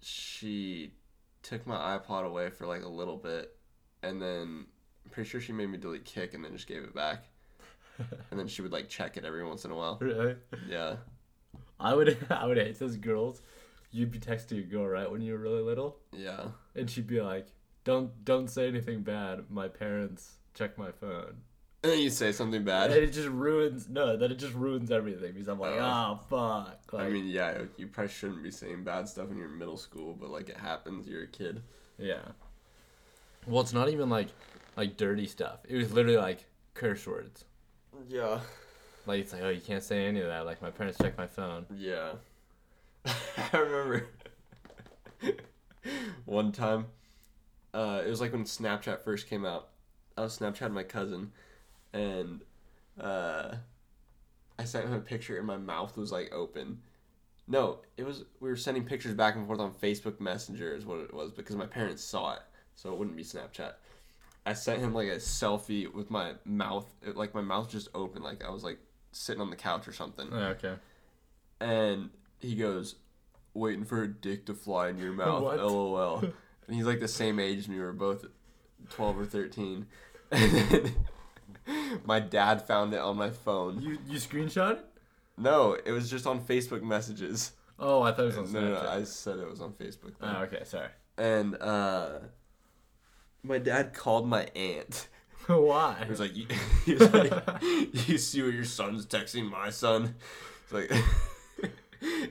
she 0.00 0.94
took 1.42 1.66
my 1.66 1.98
iPod 1.98 2.24
away 2.24 2.48
for 2.48 2.66
like 2.66 2.82
a 2.82 2.88
little 2.88 3.18
bit. 3.18 3.54
And 4.02 4.22
then 4.22 4.66
I'm 5.04 5.10
pretty 5.10 5.28
sure 5.28 5.42
she 5.42 5.52
made 5.52 5.68
me 5.68 5.76
delete 5.76 6.06
Kik 6.06 6.32
and 6.32 6.42
then 6.42 6.52
just 6.52 6.66
gave 6.66 6.82
it 6.82 6.94
back. 6.94 7.24
And 8.30 8.38
then 8.38 8.48
she 8.48 8.62
would 8.62 8.72
like 8.72 8.88
check 8.88 9.16
it 9.16 9.24
every 9.24 9.44
once 9.44 9.64
in 9.64 9.70
a 9.70 9.74
while. 9.74 9.98
Really? 10.00 10.36
Yeah. 10.68 10.96
I 11.78 11.94
would 11.94 12.16
I 12.30 12.46
would 12.46 12.56
hate 12.58 12.78
those 12.78 12.96
girls. 12.96 13.42
You'd 13.92 14.10
be 14.12 14.18
texting 14.18 14.58
a 14.58 14.62
girl 14.62 14.86
right 14.86 15.10
when 15.10 15.20
you 15.20 15.32
were 15.32 15.38
really 15.38 15.62
little, 15.62 15.98
Yeah. 16.12 16.48
and 16.76 16.88
she'd 16.88 17.06
be 17.08 17.20
like, 17.20 17.48
"Don't 17.84 18.24
don't 18.24 18.48
say 18.48 18.68
anything 18.68 19.02
bad. 19.02 19.46
My 19.50 19.66
parents 19.68 20.34
check 20.54 20.78
my 20.78 20.92
phone." 20.92 21.42
And 21.82 21.92
then 21.92 21.98
you 21.98 22.10
say 22.10 22.30
something 22.32 22.62
bad. 22.62 22.90
And 22.90 23.02
it 23.02 23.12
just 23.12 23.28
ruins 23.28 23.88
no, 23.88 24.16
then 24.16 24.30
it 24.30 24.38
just 24.38 24.54
ruins 24.54 24.90
everything 24.90 25.32
because 25.32 25.48
I'm 25.48 25.58
like, 25.58 25.72
Oh. 25.78 25.80
oh 25.80 26.20
fuck. 26.28 26.92
Like, 26.92 27.06
I 27.06 27.08
mean, 27.08 27.26
yeah, 27.26 27.62
you 27.78 27.86
probably 27.86 28.12
shouldn't 28.12 28.42
be 28.42 28.50
saying 28.50 28.84
bad 28.84 29.08
stuff 29.08 29.30
in 29.30 29.38
you're 29.38 29.48
middle 29.48 29.78
school, 29.78 30.12
but 30.12 30.28
like 30.30 30.50
it 30.50 30.58
happens, 30.58 31.08
you're 31.08 31.22
a 31.22 31.26
kid. 31.26 31.62
yeah. 31.98 32.20
Well, 33.46 33.62
it's 33.62 33.72
not 33.72 33.88
even 33.88 34.10
like 34.10 34.28
like 34.76 34.96
dirty 34.98 35.26
stuff. 35.26 35.60
It 35.68 35.76
was 35.76 35.92
literally 35.92 36.18
like 36.18 36.44
curse 36.74 37.06
words. 37.06 37.44
Yeah. 38.08 38.40
Like 39.06 39.20
it's 39.20 39.32
like, 39.32 39.42
oh, 39.42 39.48
you 39.48 39.60
can't 39.60 39.82
say 39.82 40.06
any 40.06 40.20
of 40.20 40.26
that. 40.26 40.46
Like 40.46 40.62
my 40.62 40.70
parents 40.70 40.98
check 40.98 41.16
my 41.16 41.26
phone. 41.26 41.66
Yeah. 41.76 42.12
I 43.06 43.56
remember 43.56 44.06
one 46.24 46.52
time, 46.52 46.86
uh, 47.72 48.02
it 48.04 48.08
was 48.08 48.20
like 48.20 48.32
when 48.32 48.44
Snapchat 48.44 49.02
first 49.02 49.28
came 49.28 49.44
out. 49.44 49.68
I 50.16 50.22
was 50.22 50.38
Snapchatting 50.38 50.72
my 50.72 50.82
cousin, 50.82 51.32
and 51.92 52.42
uh, 53.00 53.54
I 54.58 54.64
sent 54.64 54.86
him 54.86 54.92
a 54.92 55.00
picture, 55.00 55.38
and 55.38 55.46
my 55.46 55.56
mouth 55.56 55.96
was 55.96 56.12
like 56.12 56.32
open. 56.32 56.80
No, 57.48 57.78
it 57.96 58.04
was 58.04 58.24
we 58.40 58.48
were 58.48 58.56
sending 58.56 58.84
pictures 58.84 59.14
back 59.14 59.36
and 59.36 59.46
forth 59.46 59.60
on 59.60 59.72
Facebook 59.72 60.20
Messenger 60.20 60.74
is 60.74 60.84
what 60.84 61.00
it 61.00 61.14
was 61.14 61.32
because 61.32 61.56
my 61.56 61.66
parents 61.66 62.02
saw 62.02 62.34
it, 62.34 62.42
so 62.76 62.92
it 62.92 62.98
wouldn't 62.98 63.16
be 63.16 63.24
Snapchat. 63.24 63.72
I 64.46 64.54
sent 64.54 64.80
him 64.80 64.94
like 64.94 65.08
a 65.08 65.16
selfie 65.16 65.92
with 65.92 66.10
my 66.10 66.32
mouth, 66.44 66.86
it, 67.02 67.16
like 67.16 67.34
my 67.34 67.42
mouth 67.42 67.68
just 67.70 67.88
open, 67.94 68.22
like 68.22 68.44
I 68.44 68.50
was 68.50 68.64
like 68.64 68.78
sitting 69.12 69.40
on 69.42 69.50
the 69.50 69.56
couch 69.56 69.86
or 69.88 69.92
something 69.92 70.28
Oh, 70.32 70.38
okay. 70.56 70.74
and 71.60 72.10
he 72.38 72.54
goes, 72.54 72.96
"Waiting 73.54 73.84
for 73.84 74.02
a 74.02 74.08
dick 74.08 74.46
to 74.46 74.54
fly 74.54 74.88
in 74.88 74.98
your 74.98 75.12
mouth." 75.22 75.42
LOL. 75.42 76.18
and 76.66 76.76
he's 76.76 76.86
like 76.86 77.00
the 77.00 77.08
same 77.08 77.38
age 77.38 77.58
as 77.58 77.68
me. 77.68 77.76
We 77.76 77.82
were 77.82 77.92
both 77.92 78.24
twelve 78.88 79.18
or 79.18 79.26
thirteen. 79.26 79.86
And 80.32 80.94
my 82.06 82.20
dad 82.20 82.62
found 82.66 82.94
it 82.94 83.00
on 83.00 83.16
my 83.16 83.30
phone. 83.30 83.80
You 83.80 83.98
you 84.06 84.18
screenshot 84.18 84.72
it? 84.72 84.86
No, 85.36 85.72
it 85.84 85.90
was 85.92 86.10
just 86.10 86.26
on 86.26 86.40
Facebook 86.40 86.82
messages. 86.82 87.52
Oh, 87.78 88.02
I 88.02 88.12
thought 88.12 88.22
it 88.24 88.26
was 88.26 88.38
on 88.38 88.52
No, 88.52 88.60
no, 88.60 88.82
no, 88.82 88.88
I 88.90 89.04
said 89.04 89.38
it 89.38 89.48
was 89.48 89.60
on 89.60 89.72
Facebook. 89.72 90.12
then. 90.20 90.34
Oh, 90.36 90.42
okay, 90.42 90.64
sorry. 90.64 90.88
And 91.16 91.56
uh, 91.56 92.18
my 93.42 93.58
dad 93.58 93.94
called 93.94 94.26
my 94.28 94.44
aunt. 94.54 95.08
Why? 95.46 95.96
He 96.04 96.10
was 96.10 96.20
like, 96.20 96.36
you, 96.36 96.46
he 96.84 96.94
was 96.94 97.12
like, 97.12 97.32
"You 97.62 98.18
see 98.18 98.42
what 98.42 98.52
your 98.54 98.64
son's 98.64 99.04
texting 99.06 99.50
my 99.50 99.70
son?" 99.70 100.14
It's 100.64 100.72
like, 100.72 100.90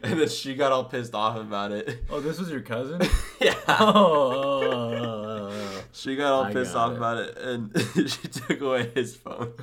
and 0.04 0.20
then 0.22 0.30
she 0.30 0.56
got 0.56 0.72
all 0.72 0.86
pissed 0.86 1.14
off 1.14 1.36
about 1.36 1.72
it. 1.74 2.04
Oh, 2.10 2.22
this 2.22 2.40
was 2.40 2.50
your 2.50 2.62
cousin? 2.62 3.02
yeah. 3.42 3.56
oh, 3.68 3.84
oh, 3.86 4.64
oh, 4.64 5.50
oh, 5.52 5.84
She 5.92 6.16
got 6.16 6.32
all 6.32 6.44
I 6.44 6.54
pissed 6.54 6.74
got 6.74 6.92
off 6.92 6.94
it. 6.94 6.98
about 6.98 7.18
it, 7.18 7.38
and 7.38 8.10
she 8.10 8.28
took 8.30 8.62
away 8.62 8.90
his 8.96 9.16
phone. 9.18 9.54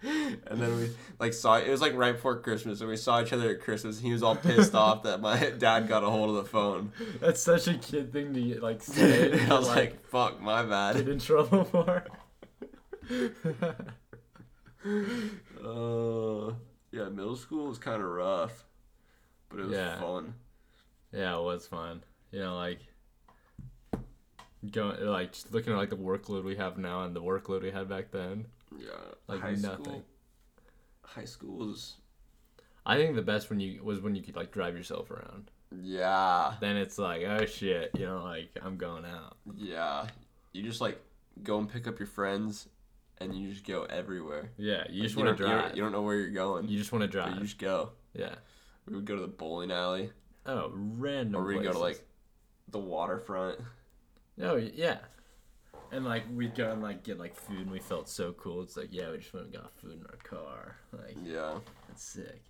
and 0.02 0.60
then 0.60 0.76
we 0.76 0.90
like 1.18 1.32
saw 1.32 1.56
it 1.58 1.68
was 1.68 1.80
like 1.80 1.94
right 1.94 2.12
before 2.12 2.38
Christmas, 2.40 2.80
and 2.80 2.88
we 2.88 2.96
saw 2.96 3.20
each 3.22 3.32
other 3.32 3.50
at 3.50 3.60
Christmas, 3.60 3.96
and 3.98 4.06
he 4.06 4.12
was 4.12 4.22
all 4.22 4.36
pissed 4.36 4.74
off 4.84 5.02
that 5.02 5.20
my 5.20 5.50
dad 5.50 5.88
got 5.88 6.04
a 6.04 6.10
hold 6.10 6.30
of 6.30 6.36
the 6.36 6.44
phone. 6.50 6.92
That's 7.20 7.42
such 7.42 7.66
a 7.68 7.74
kid 7.74 8.12
thing 8.12 8.32
to 8.34 8.60
like 8.60 8.82
say. 8.84 9.44
I 9.46 9.54
was 9.58 9.66
like, 9.68 10.06
"Fuck, 10.06 10.40
my 10.40 10.62
bad." 10.62 10.96
get 10.96 11.08
in 11.08 11.18
trouble 11.18 11.64
for. 11.64 12.04
Uh, 15.64 16.52
yeah, 16.92 17.08
middle 17.08 17.36
school 17.36 17.66
was 17.68 17.78
kind 17.78 18.00
of 18.02 18.08
rough, 18.08 18.64
but 19.48 19.60
it 19.60 19.66
was 19.66 19.76
Yeah. 19.76 19.98
fun. 20.00 20.34
yeah, 21.12 21.36
it 21.36 21.42
was 21.42 21.66
fun. 21.66 22.02
You 22.30 22.40
know, 22.40 22.56
like 22.56 22.80
going 24.70 25.04
like 25.04 25.32
just 25.32 25.52
looking 25.52 25.72
at 25.72 25.76
like 25.78 25.90
the 25.90 25.96
workload 25.96 26.44
we 26.44 26.56
have 26.56 26.78
now 26.78 27.02
and 27.04 27.14
the 27.14 27.22
workload 27.22 27.62
we 27.62 27.70
had 27.70 27.88
back 27.88 28.10
then. 28.10 28.46
Yeah, 28.78 28.86
Like 29.26 29.40
high 29.40 29.54
nothing. 29.54 29.84
school. 29.84 30.04
High 31.02 31.24
school 31.24 31.56
was 31.66 31.96
I 32.86 32.96
think 32.96 33.16
the 33.16 33.22
best 33.22 33.50
when 33.50 33.60
you 33.60 33.82
was 33.82 34.00
when 34.00 34.14
you 34.14 34.22
could 34.22 34.36
like 34.36 34.52
drive 34.52 34.76
yourself 34.76 35.10
around. 35.10 35.50
yeah, 35.82 36.54
Then 36.60 36.76
it's 36.76 36.96
like, 36.98 37.22
oh 37.22 37.44
shit, 37.46 37.90
you 37.98 38.06
know, 38.06 38.22
like 38.22 38.50
I'm 38.62 38.76
going 38.76 39.04
out. 39.04 39.36
yeah. 39.56 40.06
You 40.52 40.62
just 40.62 40.80
like 40.80 41.00
go 41.42 41.58
and 41.58 41.68
pick 41.68 41.86
up 41.86 41.98
your 41.98 42.08
friends, 42.08 42.68
and 43.18 43.34
you 43.34 43.52
just 43.52 43.66
go 43.66 43.82
everywhere. 43.84 44.50
Yeah, 44.56 44.84
you 44.90 45.02
just 45.02 45.16
want 45.16 45.36
to 45.36 45.42
don't- 45.42 45.48
you 45.50 45.54
don't- 45.54 45.62
drive. 45.66 45.76
You 45.76 45.82
don't 45.82 45.92
know 45.92 46.02
where 46.02 46.16
you're 46.16 46.30
going. 46.30 46.68
You 46.68 46.78
just 46.78 46.92
want 46.92 47.02
to 47.02 47.08
drive. 47.08 47.34
you 47.34 47.40
just 47.42 47.58
go. 47.58 47.90
Yeah. 48.14 48.34
We 48.86 48.94
would 48.96 49.04
go 49.04 49.16
to 49.16 49.20
the 49.22 49.28
bowling 49.28 49.70
alley, 49.70 50.10
Oh, 50.46 50.70
random. 50.74 51.40
or 51.42 51.46
we'd 51.46 51.62
go 51.62 51.72
to 51.72 51.78
like 51.78 52.02
the 52.68 52.78
waterfront. 52.78 53.60
Oh 54.40 54.56
yeah. 54.56 54.98
And 55.90 56.04
like 56.04 56.24
we'd 56.34 56.54
go 56.54 56.70
and 56.70 56.82
like 56.82 57.02
get 57.02 57.18
like 57.18 57.34
food 57.34 57.60
and 57.60 57.70
we 57.70 57.78
felt 57.78 58.08
so 58.08 58.32
cool. 58.34 58.62
It's 58.62 58.76
like 58.76 58.88
yeah, 58.90 59.10
we 59.10 59.18
just 59.18 59.32
went 59.32 59.46
and 59.46 59.54
got 59.54 59.72
food 59.80 59.92
in 60.00 60.06
our 60.06 60.16
car. 60.22 60.76
Like 60.92 61.16
Yeah. 61.24 61.58
that's 61.88 62.02
sick. 62.04 62.42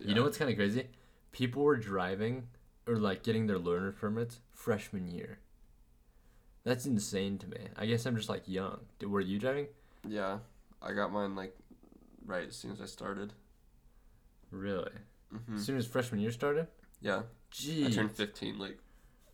yeah. 0.00 0.08
You 0.08 0.14
know 0.14 0.22
what's 0.22 0.38
kind 0.38 0.50
of 0.50 0.56
crazy? 0.56 0.86
People 1.32 1.62
were 1.62 1.76
driving 1.76 2.48
or 2.86 2.96
like 2.96 3.22
getting 3.22 3.46
their 3.46 3.58
learner 3.58 3.92
permits 3.92 4.40
freshman 4.52 5.08
year. 5.08 5.38
That's 6.64 6.86
insane 6.86 7.38
to 7.38 7.46
me. 7.48 7.58
I 7.76 7.86
guess 7.86 8.04
I'm 8.06 8.16
just 8.16 8.28
like 8.28 8.42
young. 8.46 8.80
Did, 8.98 9.10
were 9.10 9.20
you 9.20 9.38
driving? 9.38 9.66
Yeah, 10.06 10.38
I 10.82 10.92
got 10.92 11.12
mine 11.12 11.34
like 11.36 11.54
right 12.24 12.48
as 12.48 12.56
soon 12.56 12.72
as 12.72 12.80
I 12.80 12.86
started. 12.86 13.32
Really? 14.50 14.90
hmm 15.30 15.56
As 15.56 15.64
soon 15.64 15.76
as 15.76 15.86
freshman 15.86 16.20
year 16.20 16.32
started? 16.32 16.66
Yeah, 17.00 17.22
Gee. 17.50 17.86
I 17.86 17.90
turned 17.90 18.12
15 18.12 18.58
like 18.58 18.78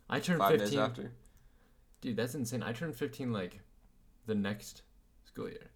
I 0.09 0.19
turned 0.19 0.39
five 0.39 0.59
15. 0.59 0.69
days 0.69 0.77
after. 0.77 1.11
Dude, 2.01 2.15
that's 2.15 2.35
insane. 2.35 2.63
I 2.63 2.73
turned 2.73 2.95
15 2.95 3.31
like 3.31 3.59
the 4.25 4.35
next 4.35 4.83
school 5.25 5.49
year. 5.49 5.71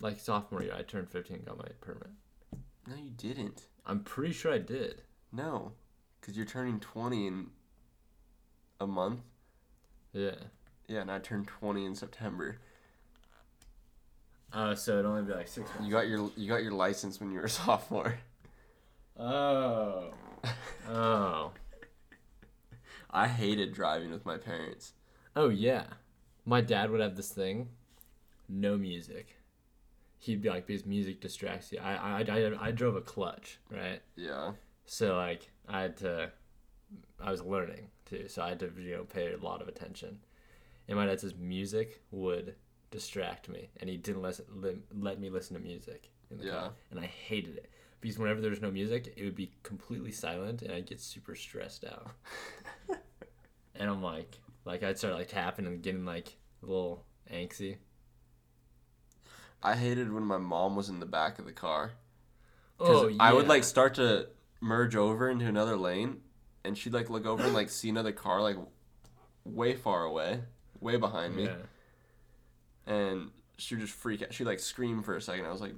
Like 0.00 0.18
sophomore 0.18 0.62
year, 0.62 0.74
I 0.76 0.82
turned 0.82 1.10
15 1.10 1.36
and 1.36 1.46
got 1.46 1.58
my 1.58 1.68
permit. 1.80 2.08
No, 2.86 2.96
you 2.96 3.10
didn't. 3.10 3.66
I'm 3.86 4.00
pretty 4.00 4.32
sure 4.32 4.52
I 4.52 4.58
did. 4.58 5.02
No, 5.32 5.72
because 6.20 6.36
you're 6.36 6.46
turning 6.46 6.80
20 6.80 7.26
in 7.26 7.46
a 8.80 8.86
month. 8.86 9.20
Yeah. 10.12 10.34
Yeah, 10.88 11.02
and 11.02 11.10
I 11.10 11.18
turned 11.18 11.46
20 11.46 11.84
in 11.84 11.94
September. 11.94 12.58
Uh, 14.52 14.74
so 14.74 14.94
it'd 14.94 15.06
only 15.06 15.22
be 15.22 15.32
like 15.32 15.46
six 15.46 15.68
months. 15.70 15.84
You 15.84 15.92
got 15.92 16.08
your 16.08 16.30
you 16.36 16.48
got 16.48 16.64
your 16.64 16.72
license 16.72 17.20
when 17.20 17.30
you 17.30 17.38
were 17.38 17.44
a 17.44 17.50
sophomore. 17.50 18.18
Oh. 19.18 20.14
Oh. 20.88 21.52
I 23.12 23.28
hated 23.28 23.72
driving 23.72 24.10
with 24.10 24.24
my 24.26 24.36
parents. 24.36 24.92
Oh 25.36 25.48
yeah. 25.48 25.84
My 26.44 26.60
dad 26.60 26.90
would 26.90 27.00
have 27.00 27.16
this 27.16 27.30
thing. 27.30 27.68
No 28.48 28.76
music. 28.76 29.36
He'd 30.18 30.42
be 30.42 30.50
like, 30.50 30.66
because 30.66 30.84
music 30.84 31.20
distracts 31.20 31.72
you. 31.72 31.78
I 31.80 32.20
I 32.20 32.24
I, 32.28 32.66
I 32.68 32.70
drove 32.70 32.96
a 32.96 33.00
clutch, 33.00 33.58
right? 33.70 34.00
Yeah. 34.16 34.52
So 34.84 35.16
like 35.16 35.50
I 35.68 35.82
had 35.82 35.96
to, 35.98 36.30
I 37.20 37.30
was 37.30 37.42
learning 37.42 37.88
too, 38.04 38.26
so 38.28 38.42
I 38.42 38.50
had 38.50 38.60
to 38.60 38.70
you 38.78 38.96
know 38.96 39.04
pay 39.04 39.32
a 39.32 39.36
lot 39.38 39.62
of 39.62 39.68
attention. 39.68 40.18
And 40.88 40.98
my 40.98 41.06
dad 41.06 41.20
says 41.20 41.34
music 41.36 42.02
would 42.10 42.56
distract 42.90 43.48
me, 43.48 43.70
and 43.78 43.88
he 43.88 43.96
didn't 43.96 44.22
let 44.22 44.40
let, 44.54 44.74
let 44.98 45.20
me 45.20 45.30
listen 45.30 45.56
to 45.56 45.62
music 45.62 46.10
in 46.30 46.38
the 46.38 46.46
Yeah. 46.46 46.52
car, 46.52 46.70
and 46.90 46.98
I 47.00 47.06
hated 47.06 47.56
it 47.56 47.70
because 48.00 48.18
whenever 48.18 48.40
there's 48.40 48.60
no 48.62 48.70
music, 48.70 49.12
it 49.16 49.24
would 49.24 49.34
be 49.34 49.52
completely 49.62 50.12
silent, 50.12 50.62
and 50.62 50.72
I'd 50.72 50.86
get 50.86 51.00
super 51.00 51.34
stressed 51.34 51.84
out. 51.84 52.10
and 53.74 53.90
I'm 53.90 54.02
like, 54.02 54.38
like 54.64 54.82
I'd 54.82 54.98
start 54.98 55.14
like 55.14 55.28
tapping 55.28 55.66
and 55.66 55.82
getting 55.82 56.04
like 56.04 56.36
a 56.62 56.66
little 56.66 57.04
angsty. 57.32 57.76
I 59.62 59.74
hated 59.76 60.12
when 60.12 60.22
my 60.24 60.38
mom 60.38 60.74
was 60.76 60.88
in 60.88 61.00
the 61.00 61.06
back 61.06 61.38
of 61.38 61.44
the 61.44 61.52
car. 61.52 61.92
Because 62.78 63.04
Oh, 63.04 63.16
I 63.20 63.32
would 63.32 63.46
like 63.46 63.62
start 63.64 63.94
to 63.96 64.28
merge 64.60 64.96
over 64.96 65.28
into 65.28 65.46
another 65.46 65.76
lane, 65.76 66.20
and 66.64 66.76
she'd 66.78 66.94
like 66.94 67.10
look 67.10 67.26
over 67.26 67.42
and 67.44 67.52
like 67.54 67.68
see 67.68 67.90
another 67.90 68.12
car 68.12 68.40
like 68.40 68.56
way 69.44 69.74
far 69.76 70.04
away, 70.04 70.40
way 70.80 70.96
behind 70.96 71.36
me, 71.36 71.44
Yeah. 71.44 71.56
and 72.86 73.30
she 73.58 73.74
would 73.74 73.82
just 73.82 73.92
freak 73.92 74.22
out. 74.22 74.32
She'd 74.32 74.46
like 74.46 74.60
scream 74.60 75.02
for 75.02 75.14
a 75.16 75.20
second. 75.20 75.44
I 75.44 75.52
was 75.52 75.60
like, 75.60 75.74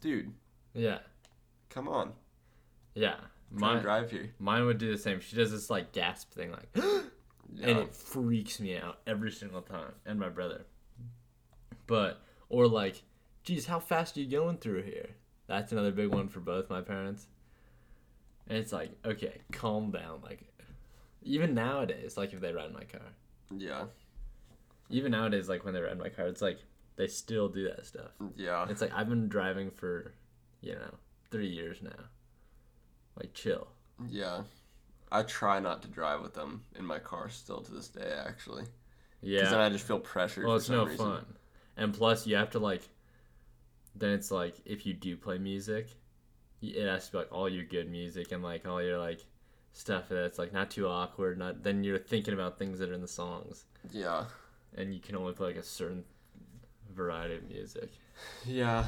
dude, 0.00 0.32
Yeah. 0.74 0.98
Come 1.70 1.88
on, 1.88 2.12
Yeah. 2.94 3.16
I'm 3.52 3.58
trying 3.58 3.70
to 3.70 3.74
Mine, 3.76 3.82
drive 3.82 4.10
here. 4.12 4.30
mine 4.38 4.64
would 4.66 4.78
do 4.78 4.92
the 4.92 4.98
same. 4.98 5.18
She 5.20 5.34
does 5.34 5.50
this 5.50 5.70
like 5.70 5.90
gasp 5.92 6.32
thing, 6.32 6.52
like, 6.52 6.68
Yeah. 7.52 7.66
and 7.68 7.78
it 7.80 7.92
freaks 7.94 8.60
me 8.60 8.76
out 8.76 9.00
every 9.08 9.32
single 9.32 9.62
time. 9.62 9.92
And 10.06 10.20
my 10.20 10.28
brother. 10.28 10.66
But 11.88 12.20
or 12.48 12.68
like, 12.68 13.02
geez, 13.42 13.66
how 13.66 13.80
fast 13.80 14.16
are 14.16 14.20
you 14.20 14.30
going 14.30 14.58
through 14.58 14.82
here? 14.82 15.08
That's 15.48 15.72
another 15.72 15.90
big 15.90 16.14
one 16.14 16.28
for 16.28 16.38
both 16.38 16.70
my 16.70 16.80
parents. 16.80 17.26
And 18.46 18.56
it's 18.58 18.72
like, 18.72 18.90
okay, 19.04 19.40
calm 19.50 19.90
down. 19.90 20.20
Like, 20.22 20.42
even 21.22 21.52
nowadays, 21.54 22.16
like 22.16 22.32
if 22.32 22.40
they 22.40 22.52
ride 22.52 22.72
my 22.72 22.84
car, 22.84 23.02
yeah. 23.56 23.86
even 24.90 25.10
nowadays, 25.10 25.48
like 25.48 25.64
when 25.64 25.74
they 25.74 25.80
ride 25.80 25.98
my 25.98 26.08
car, 26.08 26.26
it's 26.28 26.40
like 26.42 26.58
they 26.94 27.08
still 27.08 27.48
do 27.48 27.64
that 27.64 27.84
stuff. 27.84 28.12
Yeah. 28.36 28.66
It's 28.68 28.80
like 28.80 28.92
I've 28.94 29.08
been 29.08 29.28
driving 29.28 29.72
for, 29.72 30.14
you 30.60 30.74
know, 30.74 30.94
three 31.30 31.48
years 31.48 31.78
now. 31.82 32.04
Like, 33.16 33.32
chill. 33.34 33.68
Yeah. 34.08 34.42
I 35.12 35.22
try 35.24 35.58
not 35.60 35.82
to 35.82 35.88
drive 35.88 36.22
with 36.22 36.34
them 36.34 36.62
in 36.78 36.84
my 36.84 36.98
car 36.98 37.28
still 37.28 37.60
to 37.62 37.72
this 37.72 37.88
day, 37.88 38.12
actually. 38.26 38.64
Yeah. 39.20 39.38
Because 39.40 39.50
then 39.52 39.60
I 39.60 39.68
just 39.68 39.86
feel 39.86 39.98
pressured. 39.98 40.46
well, 40.46 40.56
it's 40.56 40.68
no 40.68 40.84
reason. 40.84 40.98
fun. 41.06 41.26
And 41.76 41.92
plus, 41.92 42.26
you 42.26 42.36
have 42.36 42.50
to 42.50 42.58
like. 42.58 42.82
Then 43.96 44.10
it's 44.12 44.30
like 44.30 44.54
if 44.64 44.86
you 44.86 44.94
do 44.94 45.16
play 45.16 45.36
music, 45.38 45.88
it 46.62 46.86
has 46.86 47.06
to 47.06 47.12
be 47.12 47.18
like 47.18 47.32
all 47.32 47.48
your 47.48 47.64
good 47.64 47.90
music 47.90 48.30
and 48.32 48.42
like 48.42 48.66
all 48.66 48.80
your 48.82 48.98
like 48.98 49.20
stuff 49.72 50.04
that's 50.08 50.38
like 50.38 50.52
not 50.52 50.70
too 50.70 50.86
awkward. 50.86 51.38
Not 51.38 51.62
then 51.64 51.82
you're 51.82 51.98
thinking 51.98 52.32
about 52.32 52.58
things 52.58 52.78
that 52.78 52.88
are 52.88 52.94
in 52.94 53.00
the 53.02 53.08
songs, 53.08 53.64
Yeah. 53.90 54.26
and 54.76 54.94
you 54.94 55.00
can 55.00 55.16
only 55.16 55.32
play 55.32 55.48
like 55.48 55.56
a 55.56 55.62
certain 55.62 56.04
variety 56.94 57.34
of 57.36 57.48
music. 57.48 57.90
Yeah. 58.46 58.86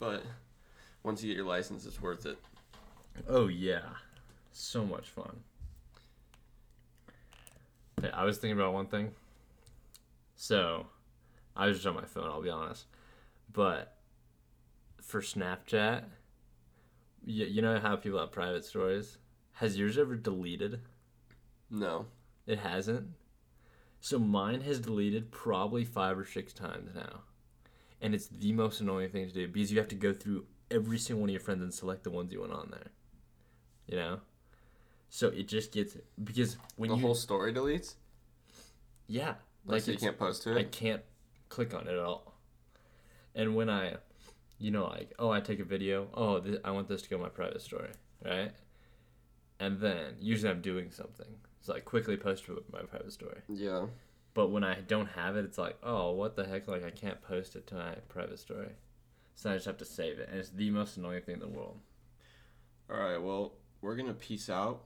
But 0.00 0.24
once 1.02 1.22
you 1.22 1.28
get 1.28 1.36
your 1.36 1.46
license, 1.46 1.86
it's 1.86 2.00
worth 2.00 2.26
it. 2.26 2.38
Oh 3.28 3.48
yeah, 3.48 3.82
so 4.52 4.84
much 4.84 5.08
fun. 5.08 5.40
Hey, 8.00 8.10
I 8.10 8.24
was 8.24 8.38
thinking 8.38 8.58
about 8.58 8.72
one 8.72 8.86
thing. 8.86 9.10
So, 10.36 10.86
I 11.56 11.66
was 11.66 11.78
just 11.78 11.86
on 11.86 11.94
my 11.94 12.04
phone. 12.04 12.26
I'll 12.26 12.42
be 12.42 12.50
honest, 12.50 12.86
but 13.52 13.96
for 15.00 15.20
Snapchat, 15.20 16.04
you, 17.24 17.46
you 17.46 17.62
know 17.62 17.80
how 17.80 17.96
people 17.96 18.20
have 18.20 18.30
private 18.30 18.64
stories. 18.64 19.18
Has 19.54 19.76
yours 19.76 19.98
ever 19.98 20.14
deleted? 20.14 20.80
No. 21.70 22.06
It 22.48 22.60
hasn't. 22.60 23.08
So 24.00 24.18
mine 24.18 24.62
has 24.62 24.80
deleted 24.80 25.30
probably 25.30 25.84
five 25.84 26.18
or 26.18 26.24
six 26.24 26.54
times 26.54 26.94
now, 26.94 27.20
and 28.00 28.14
it's 28.14 28.26
the 28.28 28.52
most 28.52 28.80
annoying 28.80 29.10
thing 29.10 29.28
to 29.28 29.34
do 29.34 29.48
because 29.48 29.70
you 29.70 29.78
have 29.78 29.88
to 29.88 29.94
go 29.94 30.14
through 30.14 30.46
every 30.70 30.98
single 30.98 31.22
one 31.22 31.30
of 31.30 31.32
your 31.32 31.40
friends 31.40 31.62
and 31.62 31.72
select 31.72 32.04
the 32.04 32.10
ones 32.10 32.32
you 32.32 32.40
want 32.40 32.52
on 32.52 32.68
there. 32.70 32.90
You 33.86 33.96
know. 33.96 34.20
So 35.10 35.28
it 35.28 35.48
just 35.48 35.72
gets 35.72 35.96
because 36.22 36.56
when 36.76 36.90
the 36.90 36.96
you 36.96 37.02
whole 37.02 37.14
story 37.14 37.52
deletes? 37.52 37.94
yeah 39.06 39.34
Like, 39.64 39.86
like 39.86 39.86
you 39.86 39.96
can't 39.96 40.18
post 40.18 40.42
to 40.42 40.56
it? 40.56 40.58
I 40.58 40.64
can't 40.64 41.02
click 41.48 41.74
on 41.74 41.86
it 41.86 41.92
at 41.92 41.98
all. 41.98 42.34
And 43.34 43.54
when 43.56 43.70
I, 43.70 43.94
you 44.58 44.70
know, 44.70 44.86
like, 44.86 45.12
oh, 45.18 45.30
I 45.30 45.40
take 45.40 45.60
a 45.60 45.64
video, 45.64 46.08
oh, 46.12 46.40
th- 46.40 46.60
I 46.64 46.72
want 46.72 46.88
this 46.88 47.02
to 47.02 47.08
go 47.08 47.18
my 47.18 47.28
private 47.28 47.62
story, 47.62 47.90
right? 48.24 48.50
And 49.60 49.80
then 49.80 50.16
usually 50.20 50.50
I'm 50.50 50.60
doing 50.60 50.90
something, 50.90 51.26
so 51.60 51.74
I 51.74 51.80
quickly 51.80 52.16
post 52.16 52.44
to 52.46 52.62
my 52.72 52.82
private 52.82 53.12
story. 53.12 53.40
Yeah. 53.48 53.86
But 54.34 54.50
when 54.50 54.62
I 54.64 54.80
don't 54.86 55.06
have 55.06 55.36
it, 55.36 55.44
it's 55.44 55.58
like, 55.58 55.78
oh, 55.82 56.12
what 56.12 56.36
the 56.36 56.44
heck? 56.44 56.68
Like, 56.68 56.84
I 56.84 56.90
can't 56.90 57.20
post 57.22 57.56
it 57.56 57.66
to 57.68 57.74
my 57.74 57.94
private 58.08 58.38
story. 58.38 58.72
So 59.38 59.50
I 59.52 59.54
just 59.54 59.66
have 59.66 59.76
to 59.76 59.84
save 59.84 60.18
it, 60.18 60.28
and 60.30 60.40
it's 60.40 60.50
the 60.50 60.68
most 60.70 60.96
annoying 60.96 61.22
thing 61.22 61.34
in 61.34 61.40
the 61.40 61.46
world. 61.46 61.78
All 62.90 62.96
right. 62.98 63.18
Well, 63.22 63.52
we're 63.80 63.94
going 63.94 64.08
to 64.08 64.12
peace 64.14 64.50
out. 64.50 64.82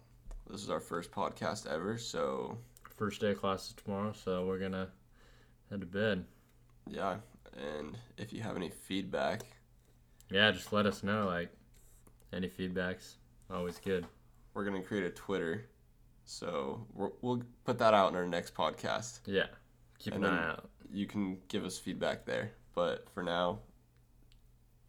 This 0.51 0.63
is 0.63 0.69
our 0.69 0.79
first 0.79 1.11
podcast 1.11 1.67
ever. 1.67 1.97
So, 1.97 2.59
First 2.99 3.23
day 3.23 3.31
of 3.31 3.41
classes 3.41 3.73
tomorrow, 3.73 4.13
so 4.13 4.45
we're 4.45 4.59
gonna 4.59 4.89
head 5.71 5.81
to 5.81 5.87
bed. 5.87 6.27
yeah. 6.87 7.17
And 7.57 7.97
if 8.19 8.31
you 8.31 8.43
have 8.43 8.55
any 8.57 8.69
feedback, 8.69 9.41
Yeah, 10.31 10.51
just 10.51 10.71
let 10.71 10.85
us 10.85 11.03
know. 11.03 11.25
Like, 11.25 11.49
any 12.35 12.49
feedbacks, 12.49 13.15
always 13.51 13.79
good. 13.79 14.07
we're 14.53 14.65
going 14.67 14.81
to 14.81 14.87
create 14.87 15.05
a 15.05 15.11
Twitter. 15.11 15.65
So, 16.27 16.87
we're, 16.93 17.11
we'll 17.23 17.43
put 17.65 17.79
that 17.79 17.95
out 17.95 18.11
in 18.11 18.17
our 18.17 18.27
next 18.27 18.55
podcast. 18.55 19.21
Yeah, 19.25 19.47
keep 19.99 20.13
And 20.15 20.25
an 20.27 20.31
eye 20.35 20.49
out. 20.51 20.69
You 20.93 21.07
can 21.07 21.39
give 21.49 21.65
us 21.65 21.79
feedback 21.79 22.27
there. 22.27 22.53
But 22.75 23.07
for 23.15 23.23
now, 23.23 23.59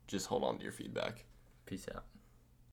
just 0.08 0.28
hold 0.28 0.44
on 0.44 0.58
to 0.58 0.64
your 0.64 0.72
feedback. 0.72 1.26
Peace 1.66 1.88
out. 1.94 2.04